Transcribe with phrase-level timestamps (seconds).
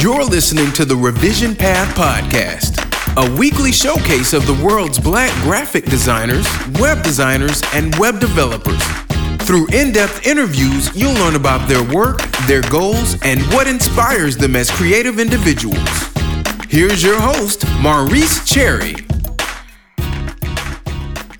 [0.00, 2.78] You're listening to the Revision Path Podcast,
[3.16, 6.46] a weekly showcase of the world's black graphic designers,
[6.78, 8.80] web designers, and web developers.
[9.44, 14.54] Through in depth interviews, you'll learn about their work, their goals, and what inspires them
[14.54, 15.88] as creative individuals.
[16.68, 18.94] Here's your host, Maurice Cherry.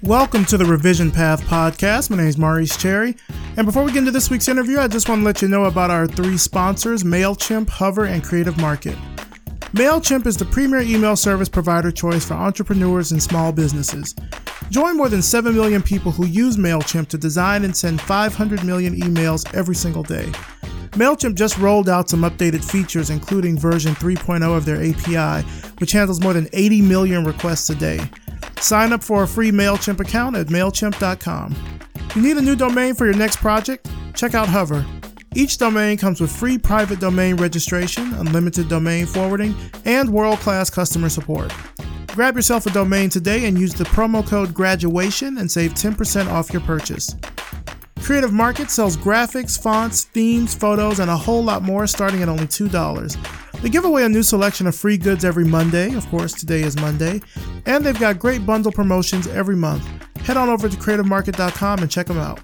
[0.02, 2.10] Welcome to the Revision Path Podcast.
[2.10, 3.14] My name is Maurice Cherry.
[3.58, 5.64] And before we get into this week's interview, I just want to let you know
[5.64, 8.94] about our three sponsors MailChimp, Hover, and Creative Market.
[9.72, 14.14] MailChimp is the premier email service provider choice for entrepreneurs and small businesses.
[14.70, 18.94] Join more than 7 million people who use MailChimp to design and send 500 million
[18.94, 20.26] emails every single day.
[20.92, 25.44] MailChimp just rolled out some updated features, including version 3.0 of their API,
[25.78, 27.98] which handles more than 80 million requests a day.
[28.60, 31.77] Sign up for a free MailChimp account at MailChimp.com.
[32.14, 33.88] You need a new domain for your next project?
[34.14, 34.84] Check out Hover.
[35.34, 41.08] Each domain comes with free private domain registration, unlimited domain forwarding, and world class customer
[41.08, 41.52] support.
[42.08, 46.52] Grab yourself a domain today and use the promo code GRADUATION and save 10% off
[46.52, 47.14] your purchase.
[48.00, 52.46] Creative Market sells graphics, fonts, themes, photos, and a whole lot more starting at only
[52.46, 53.47] $2.
[53.62, 55.94] They give away a new selection of free goods every Monday.
[55.94, 57.20] Of course, today is Monday.
[57.66, 59.86] And they've got great bundle promotions every month
[60.28, 62.40] head on over to creativemarket.com and check them out.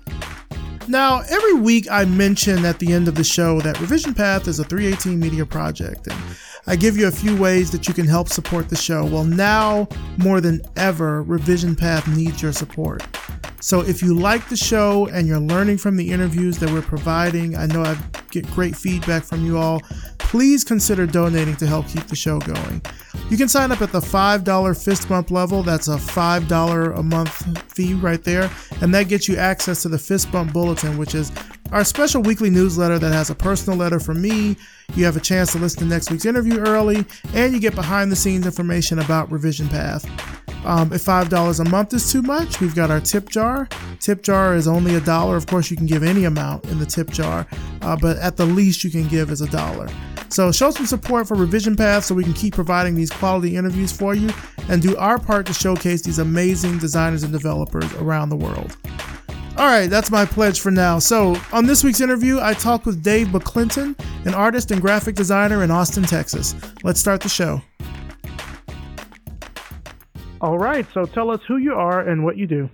[0.89, 4.59] Now, every week I mention at the end of the show that Revision Path is
[4.59, 6.17] a 318 media project, and
[6.67, 9.05] I give you a few ways that you can help support the show.
[9.05, 13.03] Well, now more than ever, Revision Path needs your support.
[13.61, 17.57] So if you like the show and you're learning from the interviews that we're providing,
[17.57, 17.99] I know I
[18.31, 19.83] get great feedback from you all.
[20.35, 22.83] Please consider donating to help keep the show going.
[23.31, 25.63] You can sign up at the $5 fist bump level.
[25.63, 28.51] That's a $5 a month fee right there.
[28.81, 31.31] And that gets you access to the Fist Bump Bulletin, which is
[31.73, 34.57] our special weekly newsletter that has a personal letter from me.
[34.95, 38.13] You have a chance to listen to next week's interview early, and you get behind
[38.13, 40.05] the scenes information about Revision Path.
[40.65, 43.69] Um, if $5 a month is too much, we've got our tip jar.
[44.01, 45.37] Tip jar is only a dollar.
[45.37, 47.47] Of course, you can give any amount in the tip jar,
[47.83, 49.89] uh, but at the least you can give is a dollar.
[50.31, 53.93] So show some support for Revision Path so we can keep providing these quality interviews
[53.93, 54.31] for you
[54.69, 58.77] and do our part to showcase these amazing designers and developers around the world.
[59.57, 60.99] All right, that's my pledge for now.
[60.99, 65.63] So, on this week's interview, I talked with Dave McClinton, an artist and graphic designer
[65.63, 66.57] in Austin, Texas.
[66.83, 67.63] Let's start the show.
[70.41, 72.69] All right, so tell us who you are and what you do.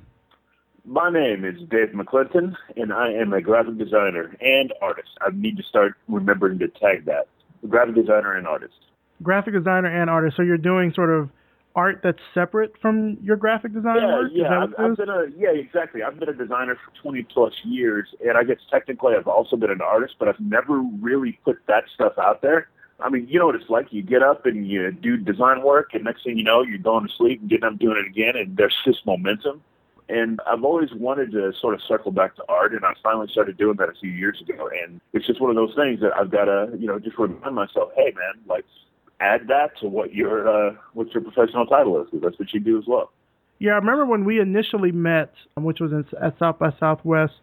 [0.86, 5.10] My name is Dave McClinton, and I am a graphic designer and artist.
[5.20, 7.28] I need to start remembering to tag that
[7.68, 8.72] graphic designer and artist.
[9.22, 10.34] Graphic designer and artist.
[10.38, 11.28] So you're doing sort of
[11.76, 14.30] art that's separate from your graphic design yeah, work?
[14.32, 16.02] Yeah, I've, I've been a yeah, exactly.
[16.02, 19.70] I've been a designer for 20 plus years, and I guess technically I've also been
[19.70, 22.68] an artist, but I've never really put that stuff out there.
[23.02, 23.92] I mean, you know what it's like.
[23.92, 27.06] You get up and you do design work, and next thing you know, you're going
[27.06, 29.62] to sleep and getting up doing it again, and there's just momentum.
[30.08, 33.56] And I've always wanted to sort of circle back to art, and I finally started
[33.56, 34.68] doing that a few years ago.
[34.82, 37.54] And it's just one of those things that I've got to, you know, just remind
[37.54, 38.64] myself, hey, man, like
[39.20, 42.60] add that to what your uh, what your professional title is, because that's what you
[42.60, 43.12] do as well.
[43.58, 47.34] Yeah, I remember when we initially met, which was in, at South by Southwest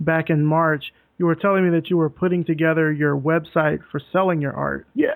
[0.00, 0.92] back in March.
[1.18, 4.86] You were telling me that you were putting together your website for selling your art.
[4.94, 5.14] Yeah,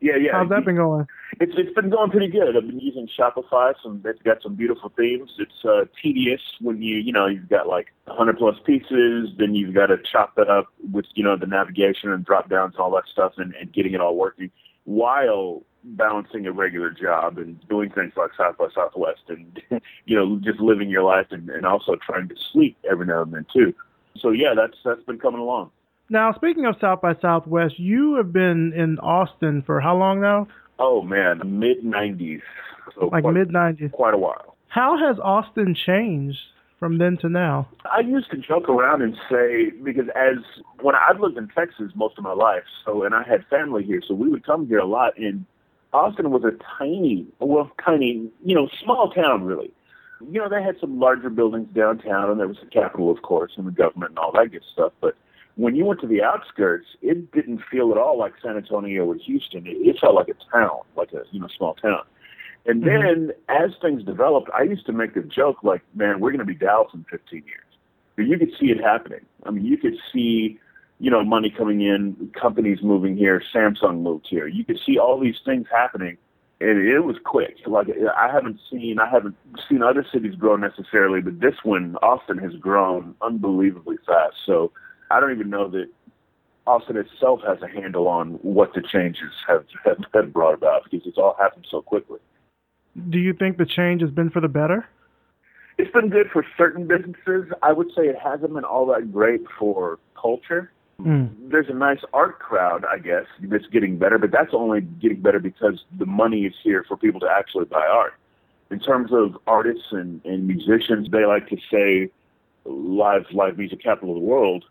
[0.00, 0.32] yeah, yeah.
[0.32, 1.06] How's that been going?
[1.40, 2.56] It's it's been going pretty good.
[2.56, 3.74] I've been using Shopify.
[3.82, 5.30] Some it's got some beautiful themes.
[5.38, 9.74] It's uh, tedious when you you know you've got like 100 plus pieces, then you've
[9.74, 12.90] got to chop that up with you know the navigation and drop downs and all
[12.92, 14.50] that stuff, and, and getting it all working
[14.88, 19.60] while balancing a regular job and doing things like South by Southwest and
[20.06, 23.32] you know just living your life and, and also trying to sleep every now and
[23.34, 23.74] then too.
[24.18, 25.70] So yeah, that's that's been coming along.
[26.10, 30.48] Now, speaking of South by Southwest, you have been in Austin for how long now?
[30.78, 32.40] Oh man, mid '90s.
[32.94, 33.92] So like mid '90s.
[33.92, 34.56] Quite a while.
[34.68, 36.38] How has Austin changed
[36.78, 37.68] from then to now?
[37.84, 40.38] I used to joke around and say because as
[40.80, 44.00] when I've lived in Texas most of my life, so and I had family here,
[44.06, 45.16] so we would come here a lot.
[45.18, 45.44] And
[45.92, 49.72] Austin was a tiny, well, tiny, you know, small town really.
[50.20, 53.52] You know, they had some larger buildings downtown, and there was the Capitol, of course,
[53.56, 54.92] and the government and all that good stuff.
[55.00, 55.16] But
[55.54, 59.14] when you went to the outskirts, it didn't feel at all like San Antonio or
[59.14, 59.66] Houston.
[59.66, 62.02] It, it felt like a town, like a you know small town.
[62.66, 63.28] And mm-hmm.
[63.28, 66.44] then as things developed, I used to make the joke like, man, we're going to
[66.44, 67.64] be Dallas in 15 years.
[68.16, 69.20] But you could see it happening.
[69.44, 70.58] I mean, you could see,
[70.98, 74.46] you know, money coming in, companies moving here, Samsung moved here.
[74.46, 76.18] You could see all these things happening,
[76.60, 77.58] and it was quick.
[77.66, 79.36] Like I haven't seen, I haven't
[79.68, 84.34] seen other cities grow necessarily, but this one, Austin, has grown unbelievably fast.
[84.44, 84.72] So
[85.12, 85.88] I don't even know that
[86.66, 91.06] Austin itself has a handle on what the changes have, have been brought about because
[91.06, 92.18] it's all happened so quickly.
[93.10, 94.88] Do you think the change has been for the better?
[95.78, 97.52] It's been good for certain businesses.
[97.62, 100.72] I would say it hasn't been all that great for culture.
[101.00, 101.30] Mm.
[101.48, 105.38] There's a nice art crowd, I guess, that's getting better, but that's only getting better
[105.38, 108.14] because the money is here for people to actually buy art.
[108.70, 112.10] In terms of artists and, and musicians, they like to say
[112.64, 114.64] live live music capital of the world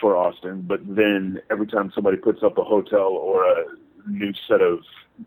[0.00, 3.64] for Austin, but then every time somebody puts up a hotel or a
[4.10, 4.80] new set of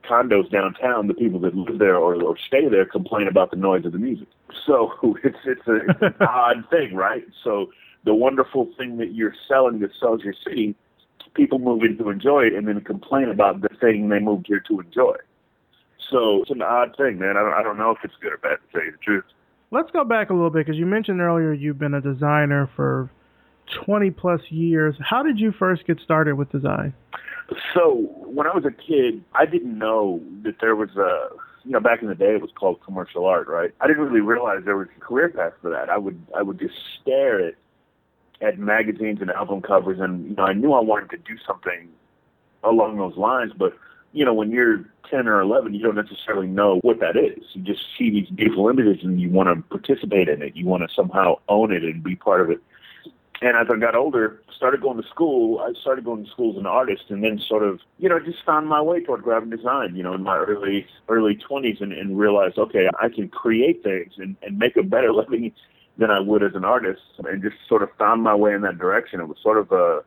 [0.09, 3.85] condos downtown, the people that live there or, or stay there complain about the noise
[3.85, 4.27] of the music.
[4.65, 4.93] So
[5.23, 7.25] it's it's, a, it's an odd thing, right?
[7.43, 7.67] So
[8.05, 10.75] the wonderful thing that you're selling that sells your city,
[11.33, 14.59] people move in to enjoy it and then complain about the thing they moved here
[14.67, 15.15] to enjoy.
[16.11, 17.37] So it's an odd thing, man.
[17.37, 19.23] I don't, I don't know if it's good or bad to tell you the truth.
[19.71, 23.09] Let's go back a little bit because you mentioned earlier you've been a designer for
[23.85, 24.95] 20 plus years.
[24.99, 26.93] How did you first get started with design?
[27.73, 31.29] So when I was a kid, I didn't know that there was a,
[31.65, 33.71] you know, back in the day it was called commercial art, right?
[33.81, 35.89] I didn't really realize there was a career path for that.
[35.89, 37.55] I would, I would just stare at,
[38.41, 41.89] at magazines and album covers and, you know, I knew I wanted to do something
[42.63, 43.73] along those lines, but
[44.13, 47.43] you know, when you're 10 or 11, you don't necessarily know what that is.
[47.53, 50.55] You just see these beautiful images and you want to participate in it.
[50.55, 52.61] You want to somehow own it and be part of it.
[53.41, 55.59] And as I got older, started going to school.
[55.59, 58.43] I started going to school as an artist, and then sort of, you know, just
[58.45, 59.95] found my way toward graphic design.
[59.95, 64.13] You know, in my early early 20s, and, and realized, okay, I can create things
[64.17, 65.51] and, and make a better living
[65.97, 68.77] than I would as an artist, and just sort of found my way in that
[68.77, 69.19] direction.
[69.19, 70.03] It was sort of a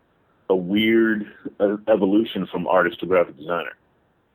[0.49, 1.27] a weird
[1.59, 3.73] uh, evolution from artist to graphic designer.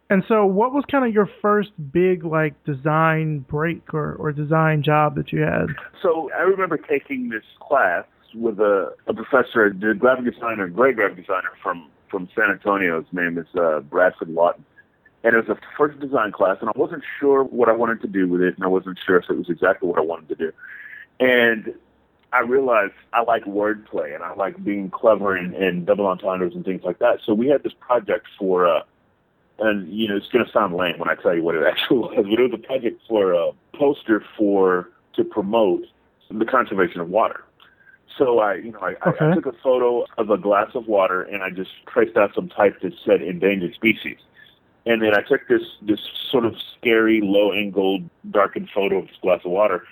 [0.09, 4.83] And so, what was kind of your first big like design break or, or design
[4.83, 5.67] job that you had?
[6.01, 8.03] So I remember taking this class
[8.33, 13.01] with a, a professor, a graphic designer, great graphic designer from from San Antonio.
[13.01, 14.65] His name is uh, Bradford Lawton.
[15.23, 18.07] And it was a first design class, and I wasn't sure what I wanted to
[18.07, 20.35] do with it, and I wasn't sure if it was exactly what I wanted to
[20.35, 20.51] do.
[21.19, 21.75] And
[22.33, 26.65] I realized I like wordplay, and I like being clever and, and double entendres and
[26.65, 27.19] things like that.
[27.23, 28.81] So we had this project for uh,
[29.59, 31.99] and you know it's going to sound lame when I tell you what it actually
[31.99, 35.85] was, but it was a project for a poster for to promote
[36.29, 37.43] the conservation of water.
[38.17, 39.25] So I, you know, I, okay.
[39.25, 42.33] I, I took a photo of a glass of water and I just traced out
[42.35, 44.17] some type that said endangered species.
[44.85, 45.99] And then I took this this
[46.31, 49.85] sort of scary, low-angled, darkened photo of this glass of water,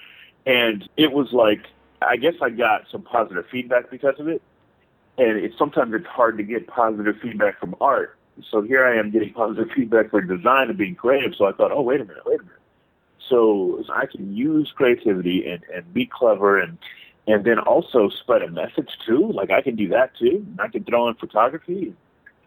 [0.48, 1.68] and it was like
[2.02, 4.42] I guess I got some positive feedback because of it.
[5.20, 8.18] And it's sometimes it's hard to get positive feedback from art
[8.52, 11.36] so here I am getting positive feedback for design and being creative.
[11.36, 12.56] So I thought, oh, wait a minute, wait a minute.
[13.30, 16.78] So, so I can use creativity and, and be clever and
[17.30, 19.32] and then also spread a message too.
[19.32, 20.46] Like I can do that too.
[20.58, 21.94] I can throw in photography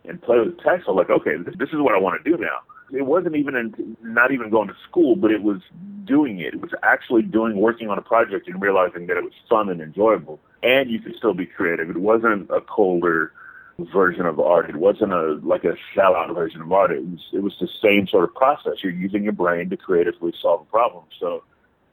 [0.04, 0.88] and play with text.
[0.88, 2.58] I'm like, okay, this, this is what I want to do now.
[2.92, 5.60] It wasn't even in, not even going to school, but it was
[6.04, 6.54] doing it.
[6.54, 9.80] It was actually doing working on a project and realizing that it was fun and
[9.80, 11.88] enjoyable, and you could still be creative.
[11.88, 13.32] It wasn't a colder
[13.78, 14.68] version of art.
[14.68, 16.90] It wasn't a like a sellout version of art.
[16.90, 18.82] It was it was the same sort of process.
[18.82, 21.04] You're using your brain to creatively solve a problem.
[21.18, 21.44] So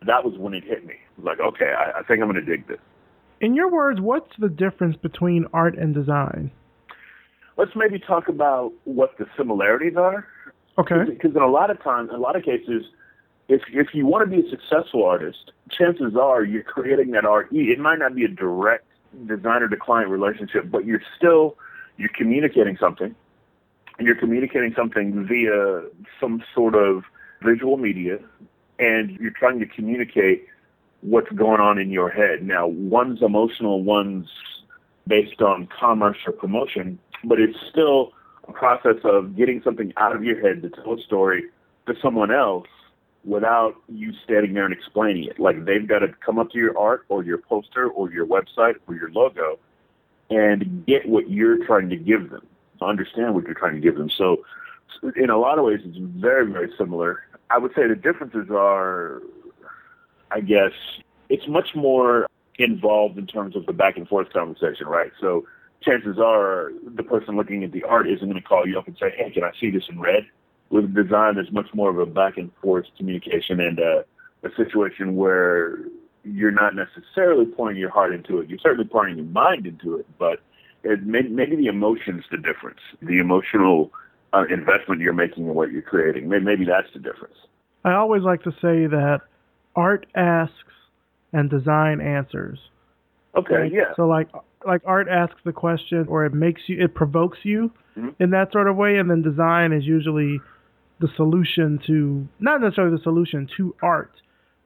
[0.05, 0.95] that was when it hit me.
[1.21, 2.79] Like, okay, I, I think I'm going to dig this.
[3.41, 6.51] In your words, what's the difference between art and design?
[7.57, 10.27] Let's maybe talk about what the similarities are.
[10.77, 11.03] Okay.
[11.05, 12.85] Because in a lot of times, in a lot of cases,
[13.49, 17.49] if if you want to be a successful artist, chances are you're creating that art.
[17.51, 18.85] It might not be a direct
[19.25, 21.57] designer to client relationship, but you're still
[21.97, 23.13] you're communicating something,
[23.97, 25.81] and you're communicating something via
[26.19, 27.03] some sort of
[27.41, 28.19] visual media,
[28.79, 30.47] and you're trying to communicate
[31.01, 32.43] what's going on in your head.
[32.43, 34.29] Now, one's emotional, one's
[35.07, 38.13] based on commerce or promotion, but it's still
[38.47, 41.45] a process of getting something out of your head to tell a story
[41.87, 42.67] to someone else
[43.25, 45.39] without you standing there and explaining it.
[45.39, 48.75] Like they've got to come up to your art or your poster or your website
[48.87, 49.59] or your logo
[50.29, 52.45] and get what you're trying to give them,
[52.81, 54.09] understand what you're trying to give them.
[54.09, 54.43] So
[55.15, 57.23] in a lot of ways, it's very, very similar.
[57.49, 59.21] I would say the differences are,
[60.31, 60.71] I guess,
[61.29, 62.27] it's much more
[62.57, 65.11] involved in terms of the back and forth conversation, right?
[65.19, 65.45] So
[65.81, 68.97] chances are the person looking at the art isn't going to call you up and
[68.99, 70.27] say, hey, can I see this in red?
[70.69, 74.05] With design, there's much more of a back and forth communication and a
[74.55, 75.79] situation where
[76.23, 78.49] you're not necessarily pouring your heart into it.
[78.49, 80.41] You're certainly pouring your mind into it, but
[80.83, 82.79] it may, maybe the emotion's the difference.
[83.01, 83.91] The emotional
[84.33, 86.29] uh, investment you're making in what you're creating.
[86.29, 87.35] Maybe, maybe that's the difference.
[87.83, 89.21] I always like to say that
[89.75, 90.53] art asks
[91.33, 92.59] and design answers.
[93.35, 93.93] Okay, yeah.
[93.95, 94.27] So like
[94.65, 98.09] like art asks the question or it makes you it provokes you mm-hmm.
[98.21, 100.39] in that sort of way and then design is usually
[100.99, 104.11] the solution to not necessarily the solution to art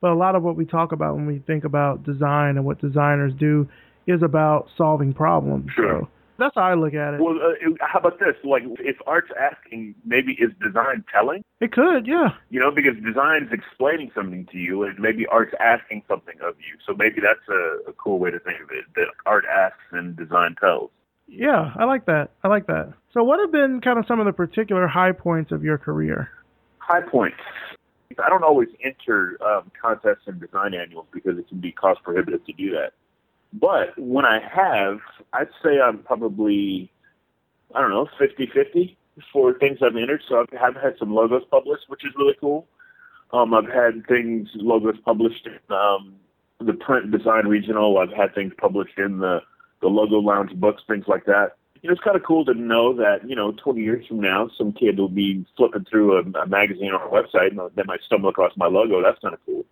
[0.02, 2.82] but a lot of what we talk about when we think about design and what
[2.82, 3.68] designers do
[4.08, 6.02] is about solving problems sure.
[6.02, 7.22] So that's how I look at it.
[7.22, 8.36] Well, uh, how about this?
[8.44, 11.44] Like, if art's asking, maybe is design telling?
[11.60, 12.30] It could, yeah.
[12.50, 16.78] You know, because design's explaining something to you, and maybe art's asking something of you.
[16.86, 18.86] So maybe that's a, a cool way to think of it.
[18.96, 20.90] That art asks and design tells.
[21.28, 22.32] Yeah, I like that.
[22.44, 22.94] I like that.
[23.14, 26.30] So, what have been kind of some of the particular high points of your career?
[26.80, 27.38] High points.
[28.24, 32.46] I don't always enter um, contests and design annuals because it can be cost prohibitive
[32.46, 32.94] to do that.
[33.54, 35.00] But when I have,
[35.32, 36.92] I'd say I'm probably,
[37.74, 38.96] I don't know, 50-50
[39.32, 40.24] for things I've entered.
[40.28, 42.68] So I have had some logos published, which is really cool.
[43.32, 46.16] Um, I've had things, logos published in um,
[46.60, 47.98] the print design regional.
[48.00, 49.42] I've had things published in the,
[49.82, 51.56] the logo lounge books, things like that.
[51.82, 54.50] You know, it's kind of cool to know that, you know, 20 years from now,
[54.58, 58.02] some kid will be flipping through a, a magazine or a website and they might
[58.02, 59.04] stumble across my logo.
[59.04, 59.66] That's kind of cool.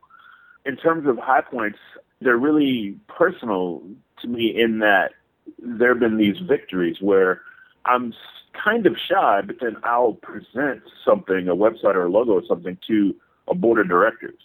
[0.65, 1.79] In terms of high points,
[2.21, 3.81] they're really personal
[4.21, 5.11] to me in that
[5.59, 7.41] there have been these victories where
[7.85, 8.13] I'm
[8.53, 12.77] kind of shy, but then I'll present something, a website or a logo or something
[12.87, 13.15] to
[13.47, 14.39] a board of directors.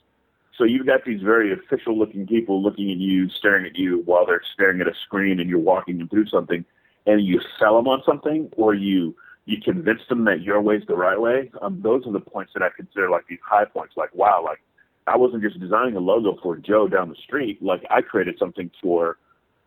[0.57, 4.25] So you've got these very official looking people looking at you, staring at you while
[4.25, 6.65] they're staring at a screen and you're walking them through something
[7.07, 9.15] and you sell them on something or you,
[9.45, 11.51] you convince them that your way is the right way.
[11.61, 14.61] Um, those are the points that I consider like these high points, like, wow, like
[15.07, 17.63] I wasn't just designing a logo for Joe down the street.
[17.63, 19.19] Like I created something for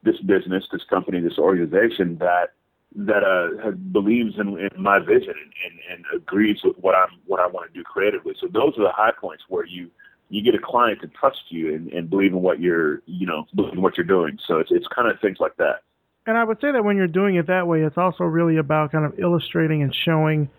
[0.03, 2.53] this business, this company, this organization that
[2.96, 7.39] that uh, believes in, in my vision and, and, and agrees with what I'm what
[7.39, 8.34] I want to do creatively.
[8.39, 9.89] So those are the high points where you
[10.29, 13.46] you get a client to trust you and, and believe in what you're you know
[13.55, 14.39] believe in what you're doing.
[14.46, 15.84] So it's it's kind of things like that.
[16.25, 18.91] And I would say that when you're doing it that way, it's also really about
[18.91, 20.50] kind of illustrating and showing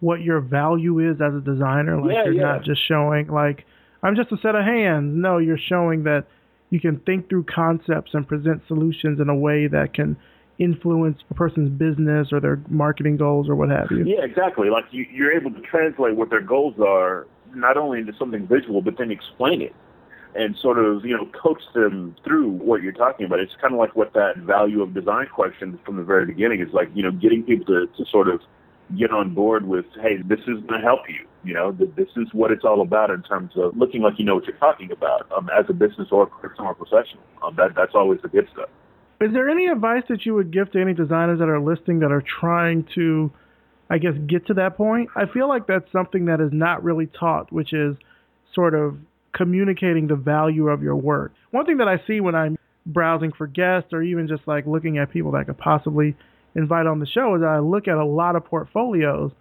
[0.00, 2.00] what your value is as a designer.
[2.00, 2.42] Like yeah, you're yeah.
[2.42, 3.66] not just showing like
[4.02, 5.12] I'm just a set of hands.
[5.16, 6.26] No, you're showing that
[6.70, 10.16] you can think through concepts and present solutions in a way that can
[10.58, 14.04] influence a person's business or their marketing goals or what have you.
[14.04, 14.70] Yeah, exactly.
[14.70, 18.82] Like you, you're able to translate what their goals are not only into something visual,
[18.82, 19.74] but then explain it
[20.34, 23.40] and sort of, you know, coach them through what you're talking about.
[23.40, 26.72] It's kind of like what that value of design question from the very beginning is
[26.72, 28.40] like, you know, getting people to, to sort of
[28.96, 31.26] get on board with, hey, this is going to help you.
[31.44, 34.34] You know, this is what it's all about in terms of looking like you know
[34.34, 37.22] what you're talking about um, as a business or person or professional.
[37.42, 38.68] Um, that that's always the good stuff.
[39.20, 42.12] Is there any advice that you would give to any designers that are listening that
[42.12, 43.32] are trying to,
[43.90, 45.10] I guess, get to that point?
[45.16, 47.96] I feel like that's something that is not really taught, which is
[48.54, 48.96] sort of
[49.32, 51.32] communicating the value of your work.
[51.50, 54.98] One thing that I see when I'm browsing for guests or even just like looking
[54.98, 56.16] at people that I could possibly
[56.54, 59.32] invite on the show is I look at a lot of portfolios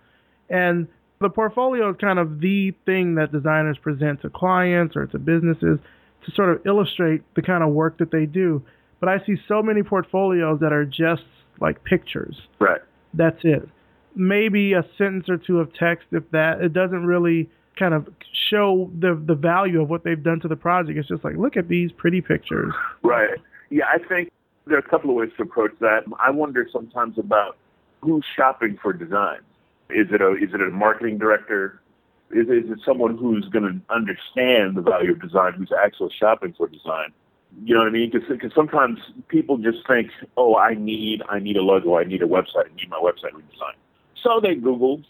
[0.49, 0.87] and
[1.19, 5.79] the portfolio is kind of the thing that designers present to clients or to businesses
[6.25, 8.63] to sort of illustrate the kind of work that they do.
[8.99, 11.23] But I see so many portfolios that are just
[11.59, 12.35] like pictures.
[12.59, 12.81] Right.
[13.13, 13.67] That's it.
[14.15, 16.61] Maybe a sentence or two of text if that.
[16.61, 18.07] It doesn't really kind of
[18.49, 20.97] show the the value of what they've done to the project.
[20.97, 22.73] It's just like look at these pretty pictures.
[23.03, 23.29] Right.
[23.69, 24.31] Yeah, I think
[24.65, 26.03] there are a couple of ways to approach that.
[26.19, 27.57] I wonder sometimes about
[28.01, 29.39] who's shopping for design.
[29.89, 31.81] Is it a is it a marketing director?
[32.31, 36.53] Is is it someone who's going to understand the value of design, who's actually shopping
[36.57, 37.13] for design?
[37.63, 38.11] You know what I mean?
[38.11, 42.27] Because sometimes people just think, oh, I need I need a logo, I need a
[42.27, 43.77] website, I need my website redesigned.
[44.21, 45.03] So they Google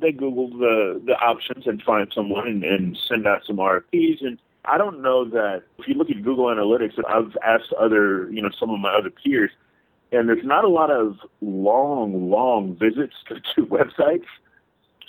[0.00, 4.24] they Google the the options and find someone and, and send out some RFPs.
[4.24, 8.40] And I don't know that if you look at Google Analytics, I've asked other you
[8.40, 9.50] know some of my other peers,
[10.12, 14.26] and there's not a lot of long, long visits to, websites.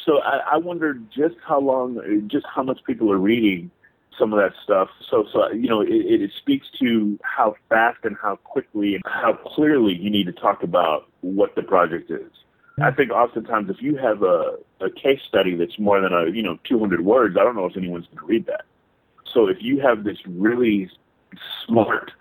[0.06, 3.70] So I, I wonder just how long, just how much people are reading
[4.18, 4.90] some of that stuff.
[5.10, 9.34] So, so you know, it, it speaks to how fast and how quickly and how
[9.34, 12.32] clearly you need to talk about what the project is.
[12.82, 16.42] I think oftentimes if you have a, a case study that's more than a you
[16.42, 18.66] know 200 words, I don't know if anyone's going to read that.
[19.32, 20.90] So if you have this really
[21.66, 22.12] smart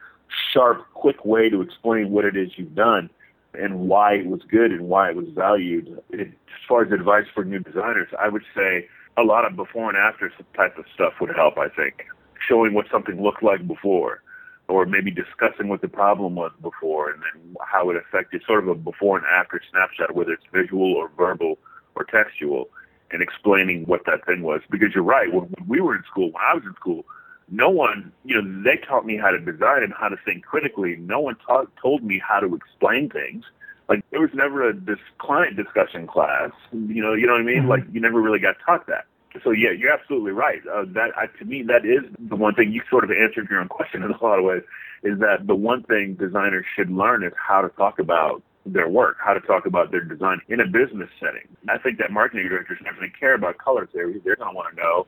[0.53, 3.11] sharp, quick way to explain what it is you've done
[3.55, 6.01] and why it was good and why it was valued.
[6.11, 9.91] It, as far as advice for new designers, I would say a lot of before
[9.91, 12.07] and after type of stuff would help, I think.
[12.49, 14.23] Showing what something looked like before
[14.69, 18.69] or maybe discussing what the problem was before and then how it affected sort of
[18.69, 21.59] a before and after snapshot, whether it's visual or verbal
[21.95, 22.71] or textual,
[23.11, 24.63] and explaining what that thing was.
[24.71, 27.05] Because you're right, when, when we were in school, when I was in school,
[27.51, 30.97] no one, you know, they taught me how to design and how to think critically.
[30.97, 33.45] No one taught, told me how to explain things.
[33.89, 36.51] Like there was never a this client discussion class.
[36.73, 37.61] You know, you know what I mean?
[37.61, 37.69] Mm-hmm.
[37.69, 39.07] Like you never really got taught that.
[39.43, 40.61] So yeah, you're absolutely right.
[40.67, 43.61] Uh, that I, to me, that is the one thing you sort of answered your
[43.61, 44.63] own question in a lot of ways.
[45.03, 49.17] Is that the one thing designers should learn is how to talk about their work,
[49.19, 51.49] how to talk about their design in a business setting.
[51.69, 54.21] I think that marketing directors never really care about color theory.
[54.25, 55.07] They're going to want to know,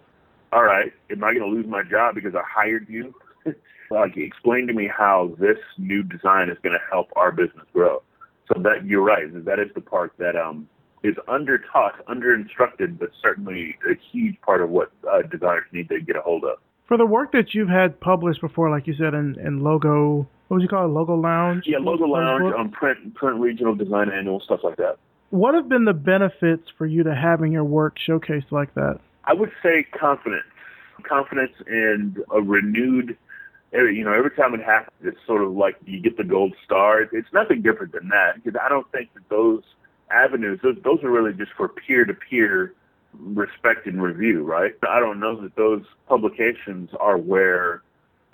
[0.54, 3.12] all right, am I going to lose my job because I hired you?
[3.90, 8.02] like, explain to me how this new design is going to help our business grow.
[8.46, 9.26] So that you're right.
[9.44, 10.68] That is the part that um,
[11.02, 15.88] is under taught, under instructed, but certainly a huge part of what uh, designers need
[15.88, 16.58] to get a hold of.
[16.86, 20.58] For the work that you've had published before, like you said, in, in Logo, what
[20.58, 21.64] would you call it, Logo Lounge?
[21.66, 24.98] Yeah, Logo Lounge, um, print, print regional design annual, stuff like that.
[25.30, 29.00] What have been the benefits for you to having your work showcased like that?
[29.26, 30.44] I would say confidence.
[31.02, 33.16] Confidence and a renewed
[33.74, 37.02] you know, every time it happens, it's sort of like you get the gold star.
[37.02, 39.62] It's nothing different than that because I don't think that those
[40.10, 42.72] avenues, those, those are really just for peer-to-peer
[43.18, 44.74] respect and review, right?
[44.88, 47.82] I don't know that those publications are where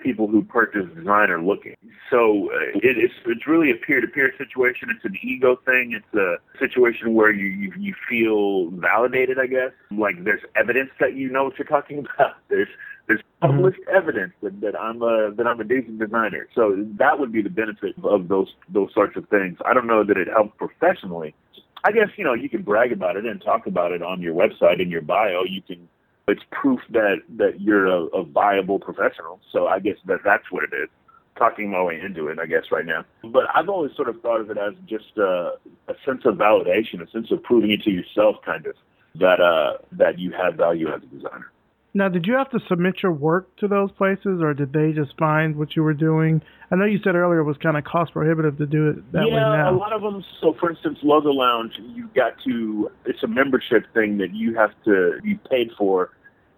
[0.01, 1.75] people who purchase design are looking.
[2.09, 4.89] So uh, it, it's it's really a peer-to-peer situation.
[4.95, 5.93] It's an ego thing.
[5.93, 9.71] It's a situation where you, you you feel validated, I guess.
[9.91, 12.35] Like there's evidence that you know what you're talking about.
[12.49, 12.69] There's
[13.07, 13.47] there's mm-hmm.
[13.47, 13.95] published mm-hmm.
[13.95, 16.47] evidence that, that I'm a that I'm a decent designer.
[16.55, 19.57] So that would be the benefit of those those sorts of things.
[19.65, 21.35] I don't know that it helps professionally.
[21.83, 24.35] I guess you know you can brag about it and talk about it on your
[24.35, 25.43] website in your bio.
[25.43, 25.87] You can
[26.31, 29.39] it's proof that that you're a, a viable professional.
[29.51, 30.89] So I guess that that's what it is.
[31.37, 33.05] Talking my way into it, I guess, right now.
[33.23, 35.53] But I've always sort of thought of it as just a,
[35.87, 38.75] a sense of validation, a sense of proving it to yourself, kind of
[39.15, 41.51] that uh, that you have value as a designer.
[41.93, 45.17] Now, did you have to submit your work to those places, or did they just
[45.17, 46.41] find what you were doing?
[46.71, 49.27] I know you said earlier it was kind of cost prohibitive to do it that
[49.27, 49.53] yeah, way now.
[49.53, 50.23] Yeah, a lot of them.
[50.39, 52.89] So, for instance, Logo Lounge, you've got to.
[53.05, 55.19] It's a membership thing that you have to.
[55.21, 56.11] You paid for,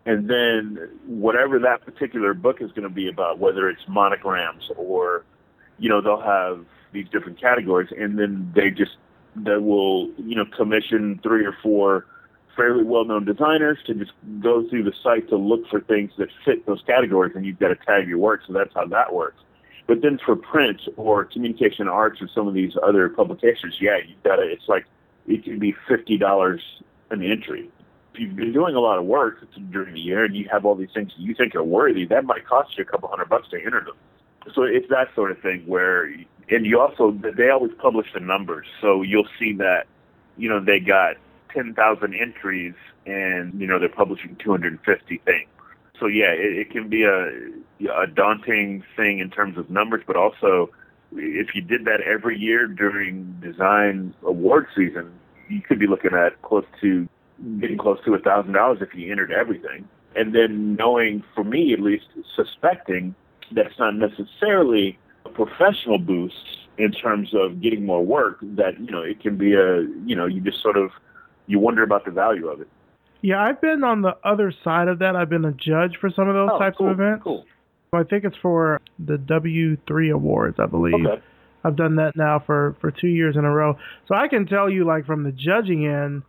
[0.05, 5.23] and then whatever that particular book is going to be about, whether it's monograms or,
[5.79, 8.97] you know, they'll have these different categories, and then they just
[9.35, 12.05] they will you know commission three or four
[12.55, 16.65] fairly well-known designers to just go through the site to look for things that fit
[16.67, 18.41] those categories, and you've got to tag your work.
[18.45, 19.41] So that's how that works.
[19.87, 24.21] But then for print or communication arts or some of these other publications, yeah, you've
[24.23, 24.43] got to.
[24.43, 24.85] It's like
[25.27, 26.61] it can be fifty dollars
[27.09, 27.69] an entry.
[28.15, 29.39] You've been doing a lot of work
[29.71, 32.45] during the year and you have all these things you think are worthy, that might
[32.45, 33.95] cost you a couple hundred bucks to enter them.
[34.53, 36.05] So it's that sort of thing where,
[36.49, 39.85] and you also they always publish the numbers, so you'll see that,
[40.37, 41.15] you know, they got
[41.53, 42.73] 10,000 entries
[43.05, 45.49] and, you know, they're publishing 250 things.
[45.99, 47.29] So yeah, it, it can be a,
[47.91, 50.69] a daunting thing in terms of numbers, but also
[51.15, 55.11] if you did that every year during design award season,
[55.49, 57.07] you could be looking at close to
[57.59, 59.87] getting close to a thousand dollars if you entered everything.
[60.15, 63.15] And then knowing, for me at least, suspecting
[63.51, 66.35] that it's not necessarily a professional boost
[66.77, 70.25] in terms of getting more work, that, you know, it can be a, you know,
[70.25, 70.91] you just sort of
[71.47, 72.67] you wonder about the value of it.
[73.21, 75.15] Yeah, I've been on the other side of that.
[75.15, 77.23] I've been a judge for some of those oh, types cool, of events.
[77.23, 77.45] Cool.
[77.93, 81.05] I think it's for the W3 awards, I believe.
[81.05, 81.21] Okay.
[81.63, 83.77] I've done that now for for two years in a row,
[84.07, 86.23] so I can tell you, like from the judging end,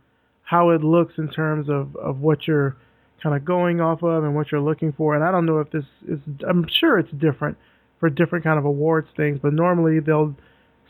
[0.45, 2.77] how it looks in terms of of what you're
[3.21, 5.15] kind of going off of and what you're looking for.
[5.15, 6.19] And I don't know if this is.
[6.47, 7.57] I'm sure it's different
[7.99, 10.35] for different kind of awards things, but normally they'll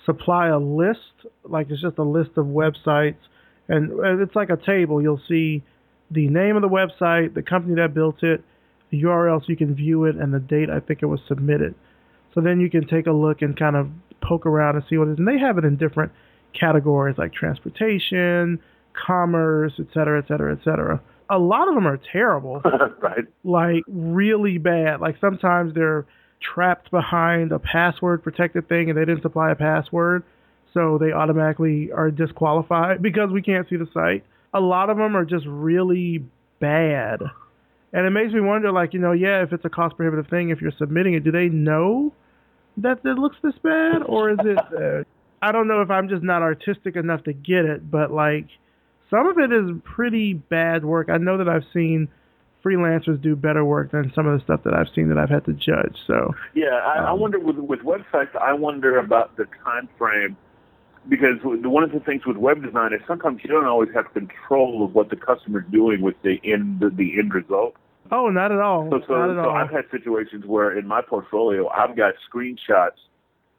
[0.06, 1.00] supply a list,
[1.44, 3.18] like it's just a list of websites
[3.68, 5.02] and it's like a table.
[5.02, 5.64] You'll see
[6.12, 8.44] the name of the website, the company that built it,
[8.92, 11.74] the URL so you can view it, and the date I think it was submitted.
[12.34, 13.90] So then you can take a look and kind of
[14.22, 15.20] poke around and see what it is.
[15.20, 16.12] And they have it in different
[16.54, 18.60] categories like transportation,
[19.06, 21.02] commerce, et cetera, et cetera, et cetera.
[21.30, 22.62] A lot of them are terrible.
[23.02, 23.26] right.
[23.44, 25.02] Like really bad.
[25.02, 26.06] Like sometimes they're
[26.42, 30.24] trapped behind a password protected thing and they didn't supply a password
[30.76, 34.24] so they automatically are disqualified because we can't see the site.
[34.54, 36.24] A lot of them are just really
[36.60, 37.22] bad.
[37.94, 40.50] And it makes me wonder, like, you know, yeah, if it's a cost prohibitive thing,
[40.50, 42.14] if you're submitting it, do they know
[42.78, 44.04] that it looks this bad?
[44.06, 45.04] Or is it, uh,
[45.42, 48.48] I don't know if I'm just not artistic enough to get it, but like,
[49.10, 51.10] some of it is pretty bad work.
[51.10, 52.08] I know that I've seen
[52.66, 55.46] freelancers do better work than some of the stuff that I've seen that I've had
[55.46, 55.96] to judge.
[56.08, 58.36] So yeah, I, um, I wonder with with websites.
[58.36, 60.36] I wonder about the time frame
[61.08, 64.84] because one of the things with web design is sometimes you don't always have control
[64.84, 67.76] of what the customer's doing with the end the, the end result.
[68.12, 68.88] Oh, not at all.
[68.92, 69.56] So, so, not at so all.
[69.56, 72.98] I've had situations where in my portfolio I've got screenshots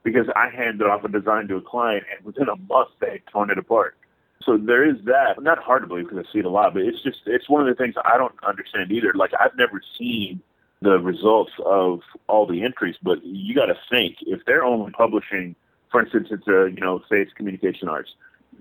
[0.03, 3.27] because I handed off a design to a client and within a month they had
[3.33, 3.97] torn it apart.
[4.43, 5.43] So there is that.
[5.43, 7.67] Not hard to believe because I see it a lot, but it's just it's one
[7.67, 9.13] of the things I don't understand either.
[9.15, 10.41] Like I've never seen
[10.83, 15.57] the results of all the entries, but you got to think if they're only publishing,
[15.91, 18.15] for instance, it's a you know say it's communication arts,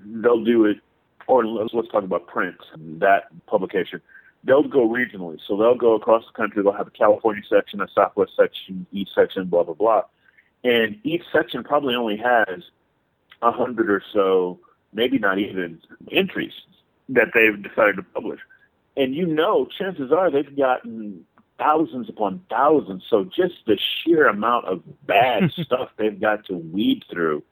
[0.06, 0.78] they'll do it,
[1.28, 2.56] or let's, let's talk about print
[3.00, 4.02] that publication.
[4.44, 6.64] They'll go regionally, so they'll go across the country.
[6.64, 10.04] They'll have a California section, a Southwest section, East section, blah blah blah,
[10.64, 12.64] and each section probably only has
[13.42, 14.60] a hundred or so
[14.94, 15.80] maybe not even
[16.12, 16.54] entries
[17.10, 18.40] that they've decided to publish.
[18.98, 21.26] And you know, chances are they've gotten
[21.58, 23.04] thousands upon thousands.
[23.10, 27.44] So just the sheer amount of bad stuff they've got to weed through.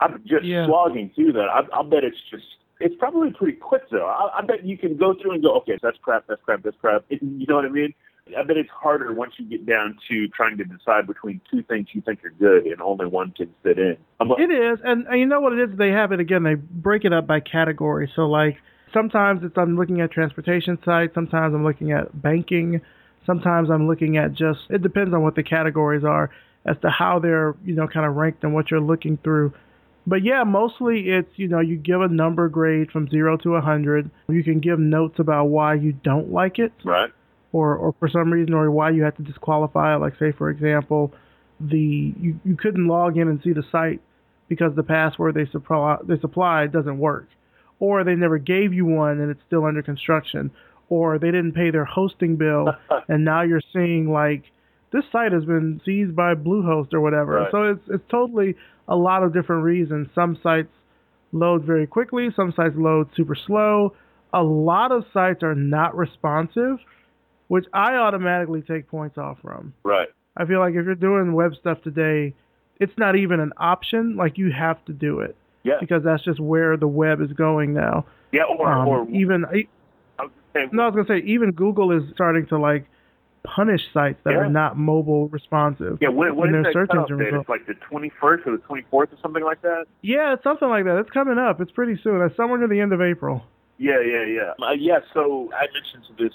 [0.00, 0.66] I'm just Yeah.
[0.66, 1.48] slogging through that.
[1.48, 2.44] I, I'll bet it's just,
[2.80, 4.06] it's probably pretty quick though.
[4.06, 6.76] I, I bet you can go through and go, okay, that's crap, that's crap, that's
[6.80, 7.04] crap.
[7.10, 7.94] you know what I mean?
[8.38, 11.88] I bet it's harder once you get down to trying to decide between two things
[11.92, 13.96] you think are good and only one can fit in.
[14.20, 15.78] I'm, It is, and, and you know what it is?
[15.78, 16.42] They have it again.
[16.42, 18.10] They break it up by category.
[18.14, 18.56] So like
[18.92, 21.14] sometimes it's I'm looking at transportation sites.
[21.14, 22.80] Sometimes I'm looking at banking.
[23.26, 24.60] Sometimes I'm looking at just.
[24.70, 26.30] It depends on what the categories are
[26.64, 29.52] as to how they're you know kind of ranked and what you're looking through.
[30.06, 33.60] But yeah, mostly it's you know you give a number grade from zero to a
[33.60, 34.10] hundred.
[34.28, 37.10] You can give notes about why you don't like it right?
[37.52, 39.98] Or or for some reason or why you had to disqualify it.
[39.98, 41.12] Like say for example,
[41.60, 44.00] the you, you couldn't log in and see the site
[44.48, 47.28] because the password they supply they supplied doesn't work,
[47.78, 50.50] or they never gave you one and it's still under construction,
[50.88, 52.68] or they didn't pay their hosting bill
[53.08, 54.44] and now you're seeing like
[54.92, 57.34] this site has been seized by Bluehost or whatever.
[57.34, 57.50] Right.
[57.50, 58.56] So it's it's totally
[58.88, 60.08] a lot of different reasons.
[60.14, 60.72] Some sites
[61.32, 63.94] load very quickly, some sites load super slow.
[64.32, 66.78] A lot of sites are not responsive,
[67.50, 69.74] which I automatically take points off from.
[69.82, 70.06] Right.
[70.36, 72.32] I feel like if you're doing web stuff today,
[72.78, 74.14] it's not even an option.
[74.14, 75.34] Like you have to do it
[75.64, 75.78] Yeah.
[75.80, 78.04] because that's just where the web is going now.
[78.30, 78.44] Yeah.
[78.44, 79.66] Or, Um, or even I
[80.20, 82.84] was gonna say, no, I was gonna say even Google is starting to like
[83.42, 84.42] punish sites that Yeah.
[84.42, 85.98] are not mobile responsive.
[86.00, 87.34] Yeah, when, when in is that search engine date?
[87.34, 89.86] It's like the 21st or the 24th or something like that?
[90.02, 90.98] Yeah, it's something like that.
[90.98, 91.60] It's coming up.
[91.60, 92.20] It's pretty soon.
[92.22, 93.42] It's somewhere near the end of April.
[93.78, 94.52] Yeah, yeah, yeah.
[94.64, 96.34] Uh, yeah, so I mentioned to this,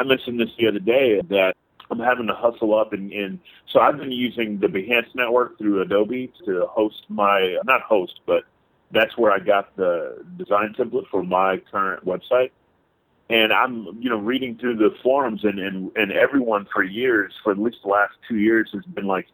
[0.00, 1.54] I mentioned this the other day that
[1.90, 3.38] I'm having to hustle up and, and
[3.70, 8.44] so I've been using the Behance network through Adobe to host my, not host, but
[8.92, 12.50] that's where I got the design template for my current website.
[13.28, 17.52] And I'm, you know, reading through the forums and, and, and everyone for years, for
[17.52, 19.26] at least the last two years has been like,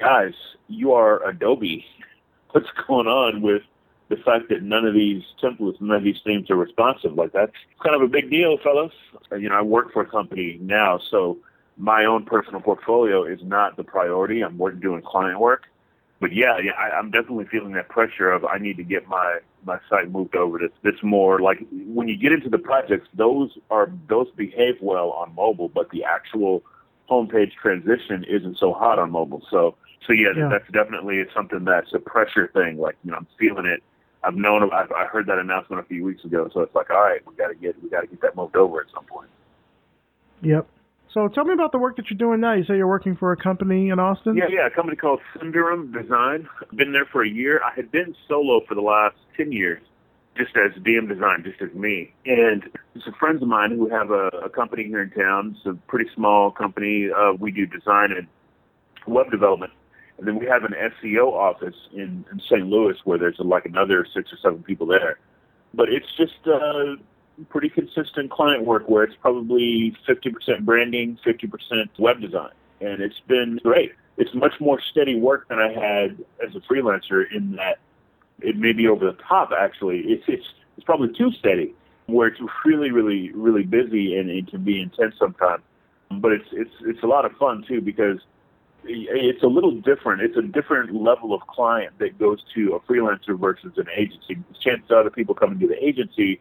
[0.00, 0.34] guys,
[0.68, 1.84] you are Adobe.
[2.52, 3.62] What's going on with
[4.08, 7.14] the fact that none of these templates, none of these themes are responsive?
[7.14, 8.92] Like that's kind of a big deal, fellas.
[9.32, 11.38] Uh, You know, I work for a company now, so
[11.76, 14.42] my own personal portfolio is not the priority.
[14.42, 15.64] I'm working doing client work.
[16.18, 19.40] But yeah, yeah, I, I'm definitely feeling that pressure of I need to get my
[19.66, 23.58] my site moved over to this more like when you get into the projects, those
[23.70, 26.62] are those behave well on mobile, but the actual
[27.10, 29.42] homepage transition isn't so hot on mobile.
[29.50, 29.74] So
[30.06, 30.48] so yeah, Yeah.
[30.48, 32.78] that's definitely something that's a pressure thing.
[32.78, 33.82] Like you know, I'm feeling it.
[34.26, 34.70] I've known.
[34.72, 37.34] I've, I heard that announcement a few weeks ago, so it's like, all right, we
[37.36, 39.30] got to get we got to get that moved over at some point.
[40.42, 40.68] Yep.
[41.14, 42.52] So tell me about the work that you're doing now.
[42.52, 44.36] You say you're working for a company in Austin.
[44.36, 46.46] Yeah, yeah, a company called Sundaram Design.
[46.60, 47.62] I've been there for a year.
[47.62, 49.80] I had been solo for the last 10 years,
[50.36, 52.12] just as DM Design, just as me.
[52.26, 52.64] And
[53.02, 55.56] some friends of mine who have a, a company here in town.
[55.56, 57.08] It's a pretty small company.
[57.10, 58.26] Uh, we do design and
[59.06, 59.72] web development.
[60.18, 62.66] And then we have an SEO office in, in St.
[62.66, 65.18] Louis where there's like another six or seven people there.
[65.74, 66.96] But it's just uh,
[67.50, 72.52] pretty consistent client work where it's probably 50% branding, 50% web design.
[72.80, 73.92] And it's been great.
[74.16, 77.78] It's much more steady work than I had as a freelancer in that
[78.40, 80.00] it may be over the top actually.
[80.00, 81.74] It's it's it's probably too steady
[82.06, 85.62] where it's really, really, really busy and it can be intense sometimes.
[86.10, 88.18] But it's it's it's a lot of fun too because
[88.88, 90.22] it's a little different.
[90.22, 94.38] It's a different level of client that goes to a freelancer versus an agency.
[94.60, 96.40] Chances are the people coming to the agency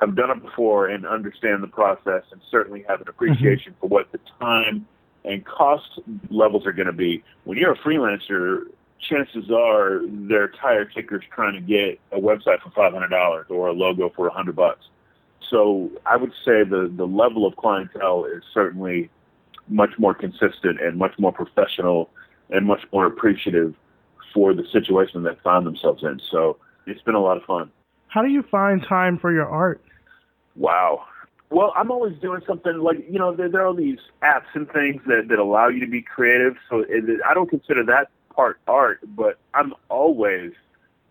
[0.00, 3.10] have done it before and understand the process and certainly have an mm-hmm.
[3.10, 4.86] appreciation for what the time
[5.24, 7.22] and cost levels are going to be.
[7.44, 8.64] When you're a freelancer,
[9.00, 14.10] chances are they're tire kickers trying to get a website for $500 or a logo
[14.14, 14.86] for 100 bucks.
[15.50, 19.10] So I would say the, the level of clientele is certainly
[19.68, 22.10] much more consistent and much more professional
[22.50, 23.74] and much more appreciative
[24.32, 26.20] for the situation that they find themselves in.
[26.30, 27.70] So it's been a lot of fun.
[28.08, 29.82] How do you find time for your art?
[30.56, 31.04] Wow.
[31.50, 34.70] Well, I'm always doing something like you know there, there are all these apps and
[34.70, 36.56] things that that allow you to be creative.
[36.68, 40.52] So it, I don't consider that part art, but I'm always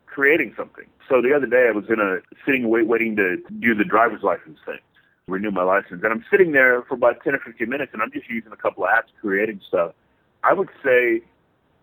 [0.06, 0.86] creating something.
[1.10, 4.24] So the other day I was in a sitting wait waiting to do the driver's
[4.24, 4.80] license thing,
[5.28, 8.12] renew my license, and I'm sitting there for about 10 or 15 minutes, and I'm
[8.12, 9.94] just using a couple of apps creating stuff.
[10.44, 11.22] I would say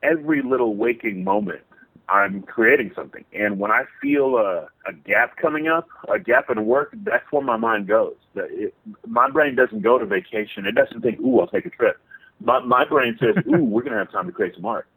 [0.03, 1.63] every little waking moment
[2.11, 3.25] I'm creating something.
[3.33, 7.43] And when I feel a, a gap coming up, a gap in work, that's where
[7.43, 8.17] my mind goes.
[8.35, 8.75] It,
[9.07, 10.67] my brain doesn't go to vacation.
[10.67, 11.99] It doesn't think, ooh, I'll take a trip.
[12.41, 14.89] My, my brain says, ooh, we're going to have time to create some art.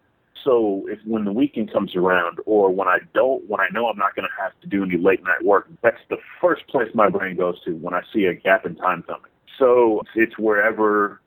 [0.43, 3.97] So if when the weekend comes around or when I don't, when I know I'm
[3.97, 7.09] not going to have to do any late night work, that's the first place my
[7.09, 9.31] brain goes to when I see a gap in time coming.
[9.57, 11.21] So it's wherever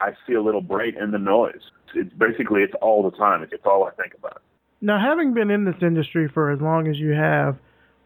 [0.00, 1.60] I see a little break in the noise.
[1.94, 3.42] It's basically, it's all the time.
[3.42, 4.42] It's all I think about.
[4.80, 7.56] Now, having been in this industry for as long as you have,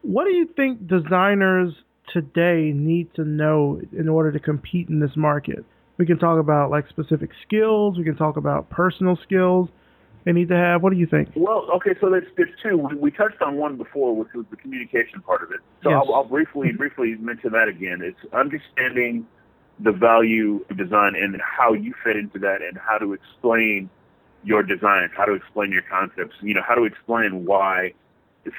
[0.02, 1.74] what do you think designers
[2.12, 5.64] today need to know in order to compete in this market?
[5.98, 7.96] We can talk about like specific skills.
[7.96, 9.68] We can talk about personal skills
[10.24, 10.82] they need to have.
[10.82, 11.30] What do you think?
[11.34, 12.76] Well, okay, so there's there's two.
[12.78, 15.60] We, we touched on one before, which was the communication part of it.
[15.82, 16.02] So yes.
[16.06, 18.00] I'll, I'll briefly briefly mention that again.
[18.02, 19.26] It's understanding
[19.80, 23.90] the value of design and how you fit into that, and how to explain
[24.44, 27.92] your designs, how to explain your concepts, you know, how to explain why,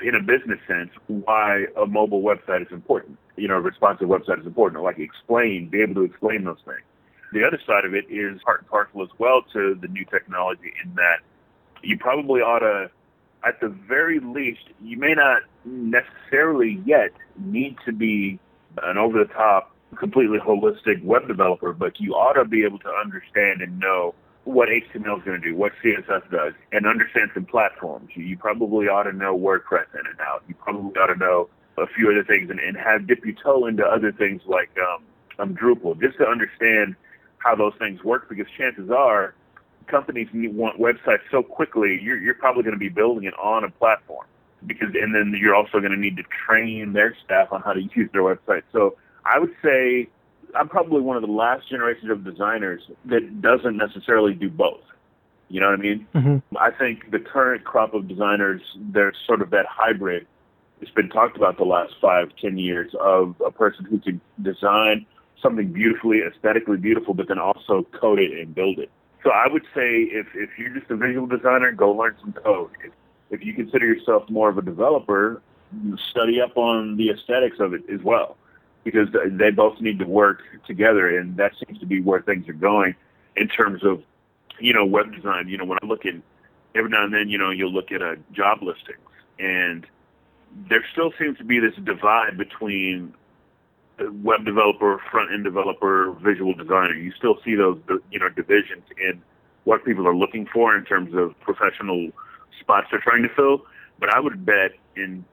[0.03, 4.39] in a business sense, why a mobile website is important, you know, a responsive website
[4.39, 6.81] is important, like explain, be able to explain those things.
[7.33, 10.73] The other side of it is part and parcel as well to the new technology
[10.83, 11.19] in that
[11.83, 12.89] you probably ought to,
[13.43, 18.39] at the very least, you may not necessarily yet need to be
[18.83, 23.79] an over-the-top, completely holistic web developer, but you ought to be able to understand and
[23.79, 24.13] know
[24.45, 28.09] what HTML is going to do, what CSS does, and understand some platforms.
[28.15, 30.43] You, probably ought to know WordPress in and out.
[30.47, 33.65] You probably ought to know a few other things and, and have dip your toe
[33.65, 35.03] into other things like um,
[35.39, 36.95] um, Drupal, just to understand
[37.39, 38.29] how those things work.
[38.29, 39.33] Because chances are,
[39.87, 43.63] companies need want websites so quickly, you're, you're probably going to be building it on
[43.63, 44.25] a platform.
[44.65, 47.81] Because and then you're also going to need to train their staff on how to
[47.81, 48.63] use their website.
[48.71, 50.07] So I would say
[50.55, 54.81] I'm probably one of the last generations of designers that doesn't necessarily do both.
[55.49, 56.07] You know what I mean?
[56.15, 56.57] Mm-hmm.
[56.57, 60.25] I think the current crop of designers, they're sort of that hybrid.
[60.81, 65.05] It's been talked about the last five, ten years of a person who can design
[65.41, 68.89] something beautifully, aesthetically beautiful, but then also code it and build it.
[69.25, 72.69] So I would say if, if you're just a visual designer, go learn some code.
[72.83, 72.93] If,
[73.31, 75.41] if you consider yourself more of a developer,
[76.11, 78.37] study up on the aesthetics of it as well
[78.83, 82.53] because they both need to work together, and that seems to be where things are
[82.53, 82.93] going
[83.35, 84.03] in terms of,
[84.59, 85.47] you know, web design.
[85.47, 86.13] You know, when I look at
[86.75, 88.99] every now and then, you know, you'll look at a job listings,
[89.39, 89.87] and
[90.69, 93.11] there still seems to be this divide between
[94.23, 96.93] web developer, front end developer, visual designer.
[96.93, 97.79] You still see those,
[98.11, 99.21] you know, divisions in
[99.63, 102.09] what people are looking for in terms of professional
[102.59, 103.65] spots they're trying to fill.
[103.99, 105.25] But I would bet in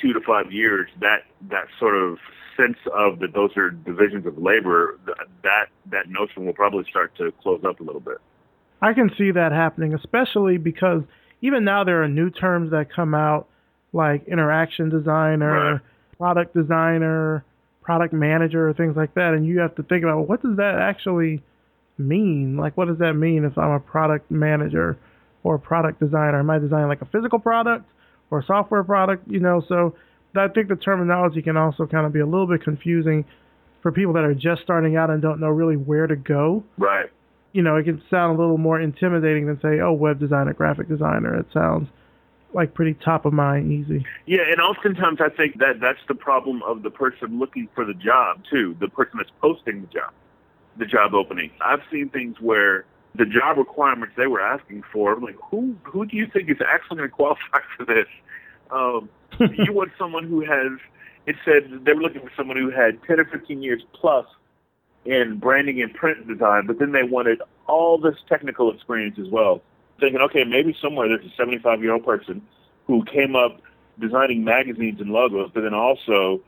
[0.00, 2.18] two to five years, that that sort of
[2.56, 4.98] sense of that those are divisions of labor,
[5.42, 8.18] that that notion will probably start to close up a little bit.
[8.82, 11.02] I can see that happening, especially because
[11.40, 13.48] even now there are new terms that come out
[13.92, 15.80] like interaction designer, right.
[16.18, 17.44] product designer,
[17.86, 20.56] product manager, or things like that, and you have to think about well, what does
[20.56, 21.40] that actually
[21.96, 22.56] mean?
[22.56, 24.98] Like, what does that mean if I'm a product manager
[25.44, 26.40] or a product designer?
[26.40, 27.86] Am I designing like a physical product
[28.30, 29.30] or a software product?
[29.30, 29.94] You know, so
[30.34, 33.24] I think the terminology can also kind of be a little bit confusing
[33.82, 36.64] for people that are just starting out and don't know really where to go.
[36.76, 37.06] Right.
[37.52, 40.88] You know, it can sound a little more intimidating than say, oh, web designer, graphic
[40.88, 41.38] designer.
[41.38, 41.88] It sounds
[42.56, 44.04] like pretty top of mind, easy.
[44.24, 47.92] Yeah, and oftentimes I think that that's the problem of the person looking for the
[47.92, 50.12] job too, the person that's posting the job,
[50.78, 51.50] the job opening.
[51.60, 56.06] I've seen things where the job requirements they were asking for, I'm like, who who
[56.06, 58.08] do you think is actually going to qualify for this?
[58.70, 59.10] Um,
[59.58, 60.78] you want someone who has.
[61.26, 64.26] It said they were looking for someone who had 10 or 15 years plus
[65.04, 69.60] in branding and print design, but then they wanted all this technical experience as well.
[70.00, 72.42] Thinking, okay, maybe somewhere there's a 75 year old person
[72.86, 73.60] who came up
[73.98, 76.40] designing magazines and logos, but then also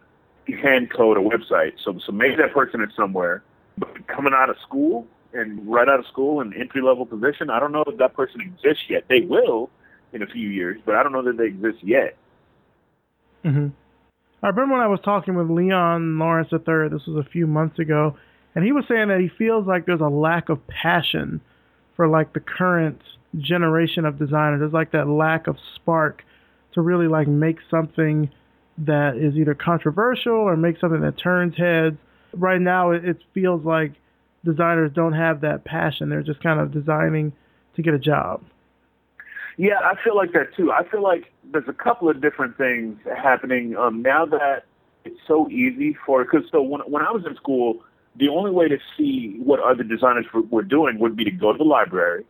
[0.63, 1.73] hand code a website.
[1.85, 3.43] So, so maybe that person is somewhere,
[3.77, 7.61] but coming out of school and right out of school in entry level position, I
[7.61, 9.05] don't know if that person exists yet.
[9.09, 9.71] They will,
[10.13, 12.17] in a few years, but I don't know that they exist yet.
[13.45, 13.69] Mm-hmm.
[14.43, 16.89] I remember when I was talking with Leon Lawrence III.
[16.91, 18.17] This was a few months ago,
[18.55, 21.41] and he was saying that he feels like there's a lack of passion
[21.97, 23.01] for like the current
[23.37, 24.61] generation of designers.
[24.61, 26.25] There's like that lack of spark
[26.73, 28.31] to really like make something
[28.79, 31.99] that is either controversial or make something that turns heads
[32.35, 33.93] right now it, it feels like
[34.45, 36.09] designers don't have that passion.
[36.09, 37.33] They're just kind of designing
[37.77, 38.43] to get a job.
[39.57, 40.71] Yeah, I feel like that too.
[40.71, 44.65] I feel like there's a couple of different things happening um, now that
[45.05, 47.83] it's so easy for because so when when I was in school,
[48.17, 51.53] the only way to see what other designers were, were doing would be to go
[51.53, 52.25] to the library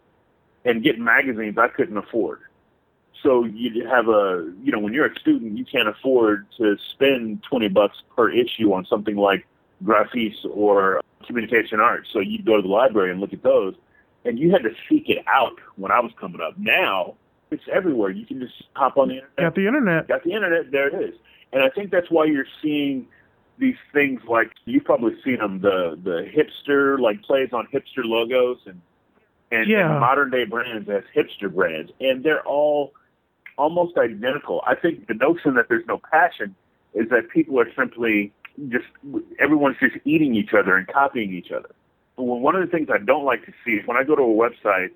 [0.64, 2.40] and get magazines I couldn't afford.
[3.22, 7.42] So you'd have a, you know, when you're a student, you can't afford to spend
[7.42, 9.46] 20 bucks per issue on something like
[9.84, 12.08] Graphis or communication arts.
[12.12, 13.74] So you'd go to the library and look at those,
[14.24, 16.56] and you had to seek it out when I was coming up.
[16.58, 17.14] Now
[17.50, 18.10] it's everywhere.
[18.10, 19.36] You can just hop on the internet.
[19.38, 20.08] Got the internet.
[20.08, 20.70] Got the internet.
[20.70, 21.18] There it is.
[21.52, 23.08] And I think that's why you're seeing
[23.58, 28.58] these things like you've probably seen them the the hipster like plays on hipster logos
[28.66, 28.80] and
[29.50, 29.90] and, yeah.
[29.90, 32.92] and modern day brands as hipster brands, and they're all
[33.56, 34.62] almost identical.
[34.66, 36.54] I think the notion that there's no passion
[36.94, 38.32] is that people are simply
[38.68, 38.86] just
[39.38, 41.70] everyone's just eating each other and copying each other.
[42.16, 44.22] Well, one of the things I don't like to see is when I go to
[44.22, 44.90] a website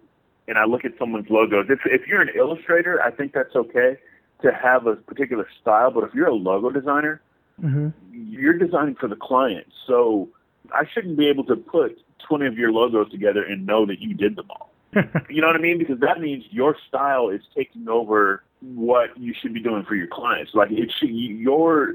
[0.49, 1.67] and I look at someone's logos.
[1.69, 3.97] If if you're an illustrator, I think that's okay
[4.43, 5.91] to have a particular style.
[5.91, 7.21] But if you're a logo designer,
[7.63, 7.89] mm-hmm.
[8.13, 9.67] you're designing for the client.
[9.87, 10.29] So
[10.73, 14.15] I shouldn't be able to put 20 of your logos together and know that you
[14.15, 14.71] did them all.
[15.31, 15.79] you know what I mean?
[15.79, 20.07] Because that means your style is taking over what you should be doing for your
[20.07, 20.53] clients.
[20.55, 21.95] Like it should, your,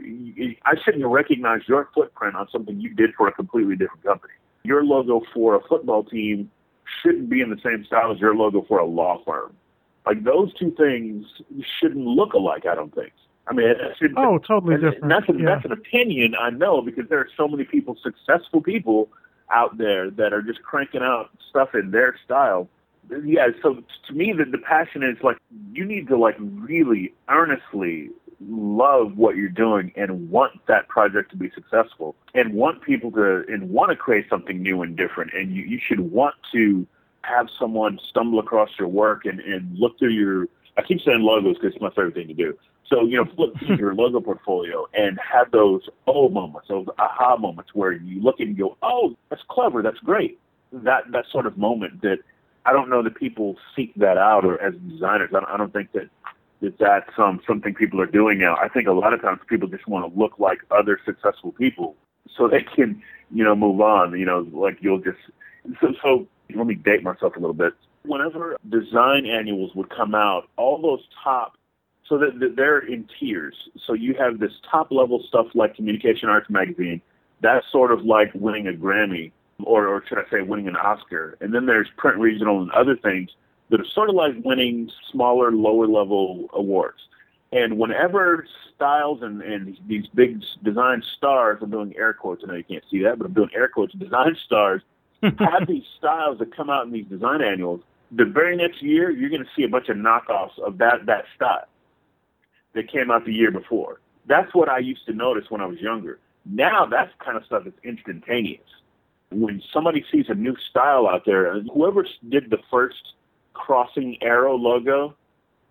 [0.66, 4.34] I shouldn't recognize your footprint on something you did for a completely different company.
[4.64, 6.52] Your logo for a football team
[7.02, 9.56] shouldn't be in the same style as your logo for a law firm.
[10.06, 11.26] Like those two things
[11.80, 12.66] shouldn't look alike.
[12.66, 13.12] I don't think.
[13.50, 13.74] I mean,
[14.18, 15.08] oh, totally different.
[15.08, 15.46] That's, an, yeah.
[15.46, 19.10] that's an opinion I know because there are so many people, successful people
[19.50, 22.68] out there that are just cranking out stuff in their style.
[23.24, 25.38] Yeah, so to me, the, the passion is like
[25.72, 28.10] you need to like really earnestly
[28.42, 33.44] love what you're doing and want that project to be successful and want people to
[33.48, 36.86] and want to create something new and different and you, you should want to
[37.24, 41.58] have someone stumble across your work and, and look through your I keep saying logos
[41.58, 42.58] because it's my favorite thing to do.
[42.88, 47.36] So, you know, flip through your logo portfolio and have those oh moments, those aha
[47.38, 50.40] moments where you look and you go, oh, that's clever, that's great.
[50.72, 52.20] That that sort of moment that
[52.66, 55.30] I don't know that people seek that out or as designers.
[55.34, 56.10] I don't, I don't think that
[56.62, 58.56] that that's um, something people are doing now.
[58.58, 61.96] I think a lot of times people just want to look like other successful people
[62.36, 64.18] so they can, you know, move on.
[64.18, 65.20] You know, like you'll just
[65.82, 66.28] so so.
[66.56, 67.74] Let me date myself a little bit.
[68.08, 71.58] Whenever design annuals would come out, all those top
[72.08, 73.56] so that they're in tiers.
[73.86, 77.02] So you have this top level stuff like Communication Arts Magazine.
[77.42, 79.32] That's sort of like winning a Grammy,
[79.64, 81.38] or, or should I say, winning an Oscar.
[81.42, 83.30] And then there's print regional and other things
[83.70, 87.00] that are sort of like winning smaller, lower level awards.
[87.52, 92.56] And whenever styles and, and these big design stars, I'm doing air quotes, I know
[92.56, 94.82] you can't see that, but I'm doing air quotes, design stars
[95.22, 99.30] have these styles that come out in these design annuals, the very next year, you're
[99.30, 101.68] going to see a bunch of knockoffs of that, that style
[102.74, 104.00] that came out the year before.
[104.28, 106.20] That's what I used to notice when I was younger.
[106.46, 108.62] Now that's kind of stuff that's instantaneous.
[109.32, 113.14] When somebody sees a new style out there, uh, whoever did the first
[113.54, 115.16] crossing arrow logo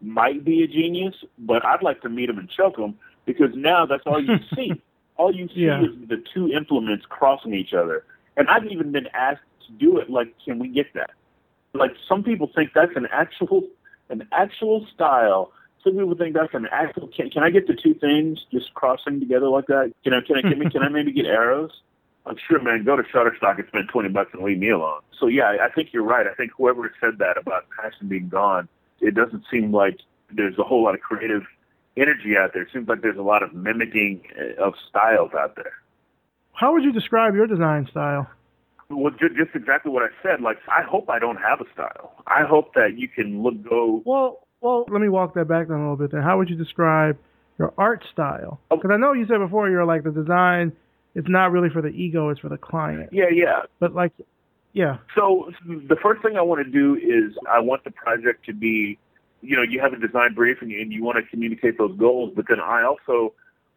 [0.02, 3.86] might be a genius, but I'd like to meet him and choke him because now
[3.86, 4.72] that's all you see.
[5.16, 5.82] all you see Yeah.
[5.82, 8.04] is the two implements crossing each other.
[8.36, 10.10] And I've even been asked to do it.
[10.10, 11.10] Like, can we get that?
[11.76, 13.62] Like, some people think that's an actual,
[14.08, 15.52] an actual style.
[15.84, 17.08] Some people think that's an actual.
[17.08, 19.92] Can, can I get the two things just crossing together like that?
[20.02, 20.20] Can I?
[20.20, 20.42] Can I?
[20.42, 21.70] Can, I, can I maybe get arrows?
[22.26, 22.82] I'm sure, man.
[22.82, 25.00] Go to Shutterstock and spend twenty bucks and leave me alone.
[25.20, 26.26] So yeah, I think you're right.
[26.26, 28.68] I think whoever said that about passion being gone,
[29.00, 30.00] it doesn't seem like
[30.32, 31.44] there's a whole lot of creative
[31.96, 32.62] energy out there.
[32.62, 35.74] It seems like there's a lot of mimicking uh, of styles out there.
[36.52, 38.28] How would you describe your design style?
[38.88, 40.40] Well, just exactly what I said.
[40.40, 42.14] Like, I hope I don't have a style.
[42.26, 44.02] I hope that you can look go.
[44.04, 46.12] Well, well, let me walk that back then a little bit.
[46.12, 47.18] Then, how would you describe
[47.58, 48.60] your art style?
[48.70, 48.76] Oh.
[48.76, 50.72] Because I know you said before you're like the design.
[51.14, 53.08] It's not really for the ego; it's for the client.
[53.10, 53.62] Yeah, yeah.
[53.80, 54.12] But like,
[54.76, 58.52] yeah, So the first thing I want to do is I want the project to
[58.52, 58.98] be,
[59.40, 61.96] you know, you have a design brief and you, and you want to communicate those
[61.96, 63.32] goals, but then I also,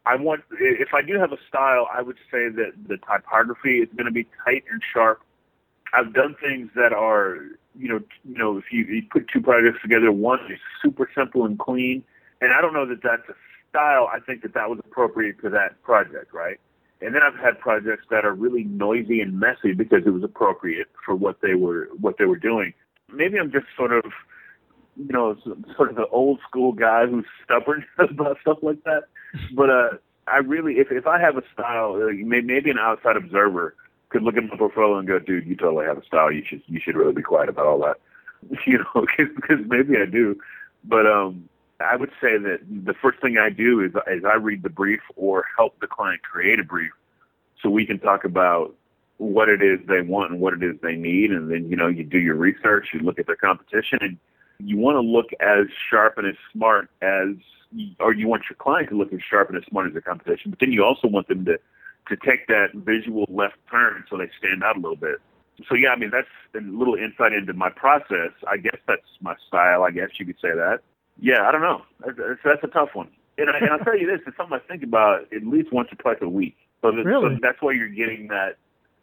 [0.06, 3.88] I want, if I do have a style, I would say that the typography is
[3.94, 5.20] going to be tight and sharp.
[5.92, 7.38] I've done things that are,
[7.78, 11.44] you know, you know, if you, you put two projects together, one is super simple
[11.44, 12.02] and clean,
[12.40, 13.34] and I don't know that that's a
[13.68, 14.08] style.
[14.12, 16.58] I think that that was appropriate to that project, right?
[17.02, 20.88] And then I've had projects that are really noisy and messy because it was appropriate
[21.04, 22.74] for what they were what they were doing.
[23.12, 24.04] Maybe I'm just sort of,
[25.06, 25.36] you know,
[25.76, 29.04] sort of the old school guy who's stubborn about stuff like that.
[29.54, 29.88] But uh,
[30.26, 33.74] I really, if if I have a style, uh, maybe an outside observer
[34.10, 36.30] could look at my portfolio and go, "Dude, you totally have a style.
[36.30, 37.96] You should you should really be quiet about all that."
[38.66, 40.40] You know, because maybe I do,
[40.84, 41.46] but um,
[41.78, 45.00] I would say that the first thing I do is is I read the brief
[45.14, 46.92] or help the client create a brief,
[47.62, 48.74] so we can talk about
[49.18, 51.88] what it is they want and what it is they need, and then you know
[51.88, 54.16] you do your research, you look at their competition, and
[54.64, 57.28] you want to look as sharp and as smart as,
[57.98, 60.50] or you want your client to look as sharp and as smart as the competition,
[60.50, 61.58] but then you also want them to
[62.08, 65.20] to take that visual left turn so they stand out a little bit.
[65.68, 68.32] So yeah, I mean that's a little insight into my process.
[68.48, 69.84] I guess that's my style.
[69.84, 70.80] I guess you could say that.
[71.20, 71.82] Yeah, I don't know.
[72.04, 73.08] That's, that's a tough one.
[73.38, 75.88] And, I, and I'll tell you this: it's something I think about at least once
[75.92, 76.56] or twice a week.
[76.82, 77.34] So, that, really?
[77.34, 78.56] so that's why you're getting that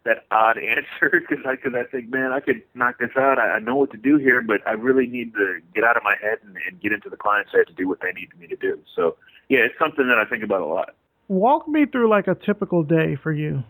[0.07, 3.37] that odd answer because I because I think, man, I could knock this out.
[3.37, 6.03] I, I know what to do here, but I really need to get out of
[6.03, 8.47] my head and, and get into the client's head to do what they need me
[8.47, 8.79] to do.
[8.95, 9.17] So
[9.49, 10.95] yeah, it's something that I think about a lot.
[11.27, 13.63] Walk me through like a typical day for you.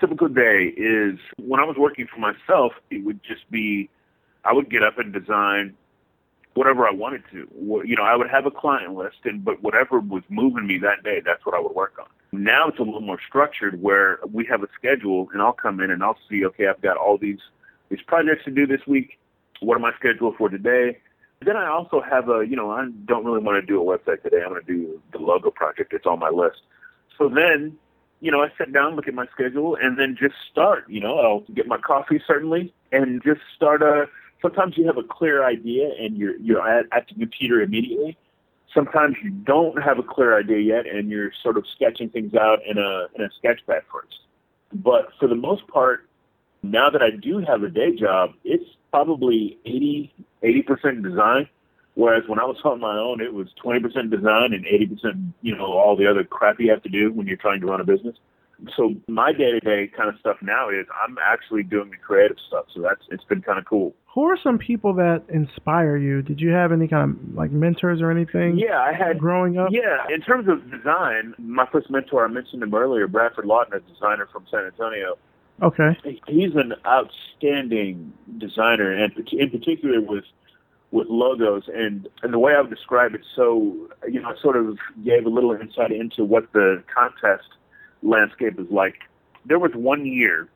[0.00, 3.88] Typical day is when I was working for myself, it would just be
[4.44, 5.74] I would get up and design
[6.56, 7.48] whatever I wanted to.
[7.84, 11.02] You know, I would have a client list, and but whatever was moving me that
[11.02, 12.06] day, that's what I would work on.
[12.32, 15.90] Now it's a little more structured where we have a schedule and I'll come in
[15.90, 17.38] and I'll see, okay, I've got all these,
[17.88, 19.18] these projects to do this week.
[19.60, 20.98] What am I scheduled for today?
[21.44, 24.22] Then I also have a, you know, I don't really want to do a website
[24.22, 24.42] today.
[24.42, 25.92] I'm going to do the logo project.
[25.92, 26.62] It's on my list.
[27.16, 27.78] So then,
[28.20, 30.84] you know, I sit down, look at my schedule, and then just start.
[30.88, 34.06] You know, I'll get my coffee certainly, and just start a.
[34.42, 38.16] Sometimes you have a clear idea, and you're you're at, at the computer immediately
[38.76, 42.58] sometimes you don't have a clear idea yet and you're sort of sketching things out
[42.66, 44.20] in a in a sketchpad first.
[44.72, 46.06] But for the most part,
[46.62, 51.48] now that I do have a day job, it's probably 80 percent design.
[51.94, 55.64] Whereas when I was on my own, it was 20% design and 80%, you know,
[55.64, 58.16] all the other crap you have to do when you're trying to run a business
[58.76, 62.38] so my day to day kind of stuff now is I'm actually doing the creative
[62.46, 62.66] stuff.
[62.74, 63.94] So that's it's been kind of cool.
[64.16, 66.22] Who are some people that inspire you?
[66.22, 68.58] Did you have any kind of like mentors or anything?
[68.58, 69.68] Yeah, I had growing up.
[69.70, 73.80] Yeah, in terms of design, my first mentor I mentioned him earlier, Bradford Lawton, a
[73.92, 75.18] designer from San Antonio.
[75.62, 75.98] Okay.
[76.26, 80.24] He's an outstanding designer, and in particular with
[80.92, 83.20] with logos and and the way I would describe it.
[83.34, 87.48] So you know, I sort of gave a little insight into what the contest
[88.02, 88.94] landscape is like.
[89.44, 90.48] There was one year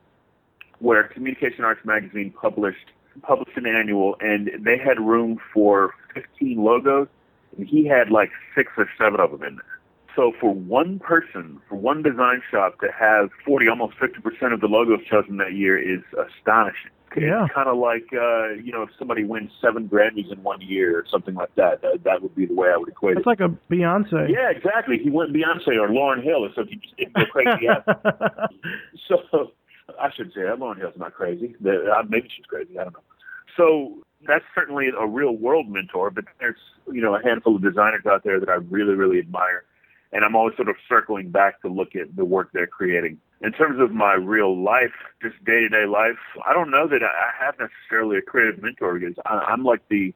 [0.78, 2.86] where Communication Arts Magazine published
[3.22, 7.08] published an annual, and they had room for 15 logos,
[7.56, 9.80] and he had like six or seven of them in there.
[10.16, 14.66] So for one person, for one design shop to have 40, almost 50% of the
[14.66, 16.90] logos chosen that year is astonishing.
[17.16, 17.44] Yeah.
[17.44, 20.96] It's kind of like, uh, you know, if somebody wins seven Grammys in one year
[20.96, 23.30] or something like that, that, that would be the way I would equate it's it.
[23.30, 24.30] It's like a Beyonce.
[24.30, 24.98] Yeah, exactly.
[24.98, 26.80] He went Beyonce or Lauryn Hill or something.
[26.80, 27.66] Just go crazy.
[29.08, 29.52] so
[30.00, 31.54] I should say that Lauryn Hill's not crazy.
[31.64, 32.78] Uh, maybe she's crazy.
[32.78, 33.02] I don't know.
[33.56, 36.58] So that's certainly a real world mentor, but there's,
[36.92, 39.64] you know, a handful of designers out there that I really, really admire.
[40.12, 43.52] And I'm always sort of circling back to look at the work they're creating in
[43.52, 47.44] terms of my real life, just day to day life, I don't know that I
[47.44, 50.14] have necessarily a creative mentor because I'm like the.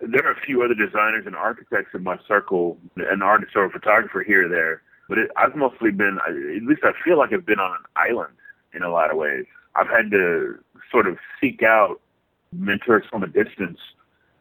[0.00, 3.70] There are a few other designers and architects in my circle, an artist or a
[3.70, 4.80] photographer here or there,
[5.10, 8.32] but it, I've mostly been, at least I feel like I've been on an island
[8.74, 9.46] in a lot of ways.
[9.74, 10.58] I've had to
[10.90, 12.00] sort of seek out
[12.52, 13.78] mentors from a distance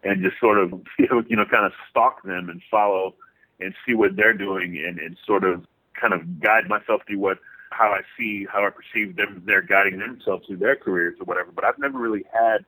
[0.03, 3.15] and just sort of, you know, you know kind of stalk them and follow
[3.59, 5.65] and see what they're doing and, and sort of
[5.99, 7.39] kind of guide myself through what
[7.71, 11.51] how I see, how I perceive them, they're guiding themselves through their careers or whatever.
[11.53, 12.65] But I've never really had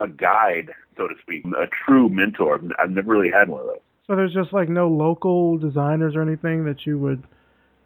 [0.00, 2.60] a guide, so to speak, a true mentor.
[2.78, 3.80] I've never really had one of those.
[4.06, 7.22] So there's just like no local designers or anything that you would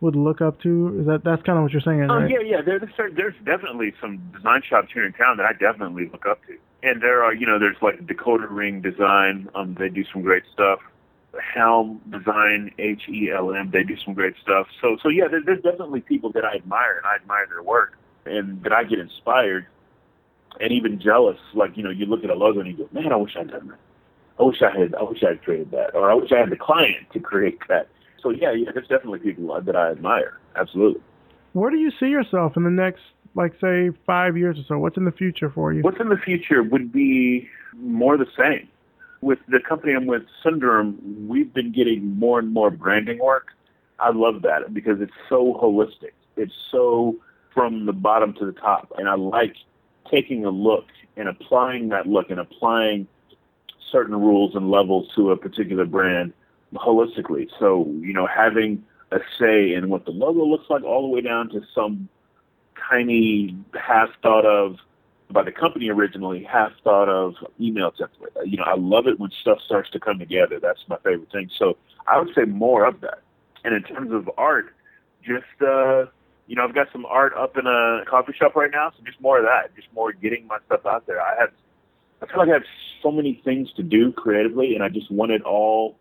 [0.00, 0.98] would look up to.
[1.00, 2.06] Is that that's kind of what you're saying?
[2.10, 2.30] Oh right?
[2.30, 2.62] yeah, yeah.
[2.62, 6.44] There, there's there's definitely some design shops here in town that I definitely look up
[6.46, 6.56] to.
[6.82, 9.48] And there are, you know, there's like Dakota Ring Design.
[9.54, 10.80] Um, they do some great stuff.
[11.54, 13.70] Helm Design, H E L M.
[13.70, 14.68] They do some great stuff.
[14.80, 17.98] So, so yeah, there, there's definitely people that I admire and I admire their work
[18.24, 19.66] and that I get inspired
[20.60, 21.38] and even jealous.
[21.54, 23.50] Like, you know, you look at a logo and you go, man, I wish I'd
[23.50, 23.78] done that.
[24.38, 26.50] I wish I had, I wish I had created that, or I wish I had
[26.50, 27.88] the client to create that.
[28.26, 30.40] So yeah, yeah, there's definitely people that I admire.
[30.56, 31.00] Absolutely.
[31.52, 33.02] Where do you see yourself in the next,
[33.36, 34.78] like, say, five years or so?
[34.78, 35.82] What's in the future for you?
[35.82, 38.68] What's in the future would be more the same
[39.20, 43.52] with the company I'm with, Syndrome, we've been getting more and more branding work.
[44.00, 46.12] I love that because it's so holistic.
[46.36, 47.16] It's so
[47.54, 48.92] from the bottom to the top.
[48.98, 49.56] And I like
[50.10, 53.06] taking a look and applying that look and applying
[53.90, 56.32] certain rules and levels to a particular brand
[56.74, 57.48] holistically.
[57.58, 61.20] So, you know, having a say in what the logo looks like, all the way
[61.20, 62.08] down to some
[62.90, 64.76] tiny half thought of
[65.30, 68.30] by the company originally, half thought of email template.
[68.44, 70.60] You know, I love it when stuff starts to come together.
[70.60, 71.50] That's my favorite thing.
[71.56, 73.22] So I would say more of that.
[73.64, 74.74] And in terms of art,
[75.24, 76.06] just uh,
[76.46, 79.20] you know, I've got some art up in a coffee shop right now, so just
[79.20, 81.20] more of that, just more getting my stuff out there.
[81.20, 81.50] I have,
[82.22, 82.64] I feel like I have
[83.02, 85.98] so many things to do creatively, and I just want it all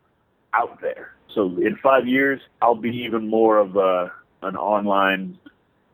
[0.57, 1.11] out there.
[1.33, 5.37] So in five years, I'll be even more of a, an online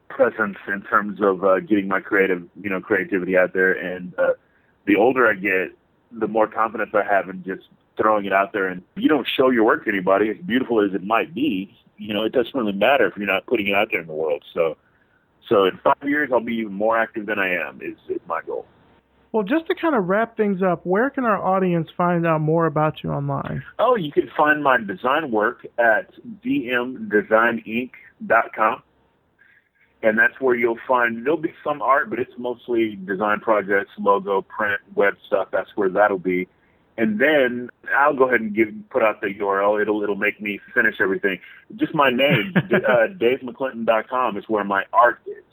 [0.09, 3.71] presence in terms of uh, getting my creative, you know, creativity out there.
[3.71, 4.33] And uh,
[4.85, 5.75] the older I get,
[6.11, 7.63] the more confidence I have in just
[7.97, 8.67] throwing it out there.
[8.67, 11.75] And you don't show your work to anybody, as beautiful as it might be.
[11.97, 14.13] You know, it doesn't really matter if you're not putting it out there in the
[14.13, 14.43] world.
[14.53, 14.77] So,
[15.47, 17.79] so in five years, I'll be even more active than I am.
[17.81, 18.65] Is, is my goal.
[19.31, 22.65] Well, just to kind of wrap things up, where can our audience find out more
[22.65, 23.63] about you online?
[23.79, 26.11] Oh, you can find my design work at
[26.45, 28.83] dmdesigninc.com.
[30.03, 34.41] And that's where you'll find, there'll be some art, but it's mostly design projects, logo,
[34.41, 35.49] print, web stuff.
[35.51, 36.47] That's where that'll be.
[36.97, 39.81] And then I'll go ahead and give put out the URL.
[39.81, 41.39] It'll it'll make me finish everything.
[41.77, 45.50] Just my name, uh, DaveMcClinton.com is where my art is.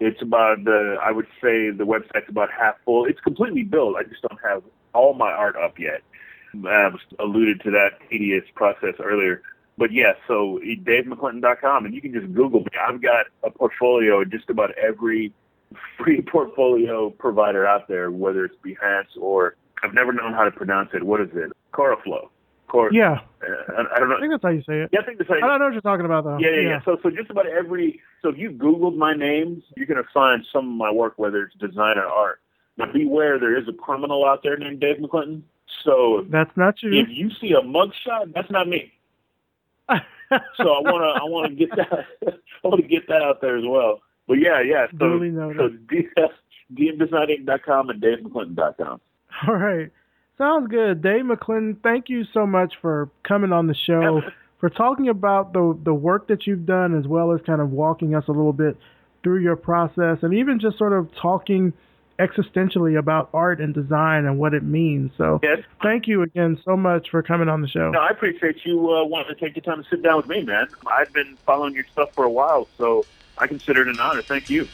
[0.00, 3.04] It's about the I would say the website's about half full.
[3.04, 3.96] It's completely built.
[3.96, 4.62] I just don't have
[4.94, 6.02] all my art up yet.
[6.66, 9.42] I alluded to that tedious process earlier.
[9.78, 12.70] But yeah, so DaveMcClinton.com, and you can just Google me.
[12.80, 15.32] I've got a portfolio of just about every
[15.98, 20.90] free portfolio provider out there, whether it's Behance or I've never known how to pronounce
[20.94, 21.02] it.
[21.02, 21.52] What is it?
[21.72, 22.29] Coraflow.
[22.70, 23.20] Cor- yeah.
[23.42, 24.16] Uh, I, I, don't know.
[24.16, 24.90] I think that's how you say it.
[24.92, 26.38] Yeah, I think that's how you I don't know what you're talking about, though.
[26.38, 26.80] Yeah, yeah, yeah, yeah.
[26.84, 30.44] So, so just about every, so if you Googled my name, you're going to find
[30.52, 32.40] some of my work, whether it's design or art.
[32.76, 35.42] Now, beware, there is a criminal out there named Dave McClinton.
[35.84, 36.92] So that's not you.
[36.92, 38.92] If you see a mugshot, that's not me.
[39.88, 42.06] so I want to, I want to get that,
[42.64, 44.00] I want to get that out there as well.
[44.28, 44.86] But yeah, yeah.
[44.98, 45.70] So, so
[46.72, 49.00] dmdesigninc.com and davemcclinton.com.
[49.48, 49.90] All right.
[50.40, 51.02] Sounds good.
[51.02, 54.22] Dave McClinton, thank you so much for coming on the show,
[54.58, 58.14] for talking about the the work that you've done, as well as kind of walking
[58.14, 58.78] us a little bit
[59.22, 61.74] through your process, and even just sort of talking
[62.18, 65.10] existentially about art and design and what it means.
[65.18, 65.58] So yes.
[65.82, 67.90] thank you again so much for coming on the show.
[67.90, 70.42] No, I appreciate you uh, wanting to take the time to sit down with me,
[70.42, 70.68] man.
[70.86, 73.04] I've been following your stuff for a while, so
[73.36, 74.22] I consider it an honor.
[74.22, 74.66] Thank you.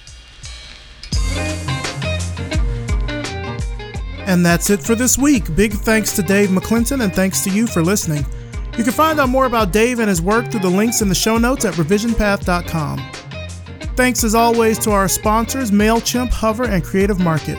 [4.27, 5.55] And that's it for this week.
[5.55, 8.27] Big thanks to Dave McClinton and thanks to you for listening.
[8.77, 11.14] You can find out more about Dave and his work through the links in the
[11.14, 12.99] show notes at revisionpath.com.
[13.97, 17.57] Thanks as always to our sponsors, MailChimp, Hover, and Creative Market.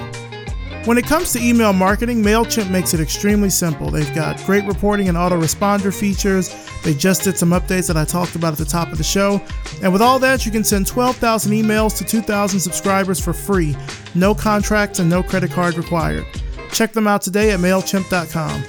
[0.86, 3.90] When it comes to email marketing, MailChimp makes it extremely simple.
[3.90, 6.56] They've got great reporting and autoresponder features.
[6.84, 9.42] They just did some updates that I talked about at the top of the show.
[9.82, 13.76] And with all that, you can send 12,000 emails to 2,000 subscribers for free.
[14.16, 16.26] No contracts and no credit card required.
[16.72, 18.64] Check them out today at MailChimp.com.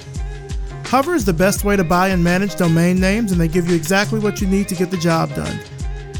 [0.85, 3.75] Hover is the best way to buy and manage domain names, and they give you
[3.75, 5.59] exactly what you need to get the job done.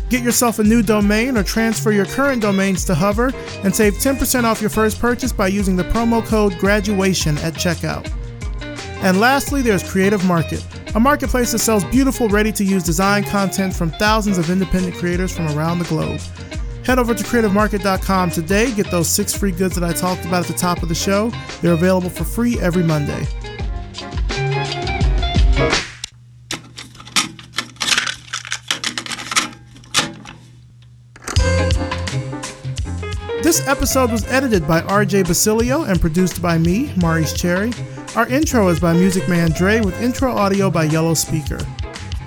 [0.09, 3.31] Get yourself a new domain or transfer your current domains to Hover
[3.63, 8.11] and save 10% off your first purchase by using the promo code GRADUATION at checkout.
[9.03, 10.65] And lastly, there's Creative Market,
[10.95, 15.35] a marketplace that sells beautiful, ready to use design content from thousands of independent creators
[15.35, 16.19] from around the globe.
[16.89, 18.73] Head over to creativemarket.com today.
[18.73, 21.31] Get those six free goods that I talked about at the top of the show.
[21.61, 23.27] They're available for free every Monday.
[33.43, 37.71] This episode was edited by RJ Basilio and produced by me, Maurice Cherry.
[38.15, 41.59] Our intro is by Music Man Dre with intro audio by Yellow Speaker.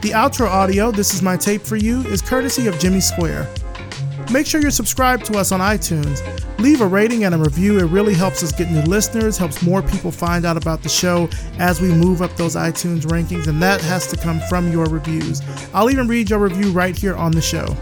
[0.03, 3.49] The outro audio, This Is My Tape for You, is courtesy of Jimmy Square.
[4.33, 6.23] Make sure you're subscribed to us on iTunes.
[6.59, 7.79] Leave a rating and a review.
[7.79, 11.29] It really helps us get new listeners, helps more people find out about the show
[11.59, 15.43] as we move up those iTunes rankings, and that has to come from your reviews.
[15.75, 17.77] I'll even read your review right here on the show.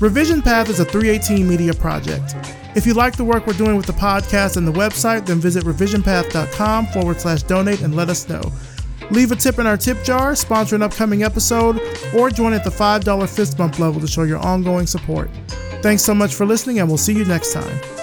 [0.00, 2.34] Revision Path is a 318 media project.
[2.74, 5.62] If you like the work we're doing with the podcast and the website, then visit
[5.62, 8.42] revisionpath.com forward slash donate and let us know.
[9.10, 11.80] Leave a tip in our tip jar, sponsor an upcoming episode,
[12.16, 15.30] or join at the $5 fist bump level to show your ongoing support.
[15.82, 17.93] Thanks so much for listening, and we'll see you next time.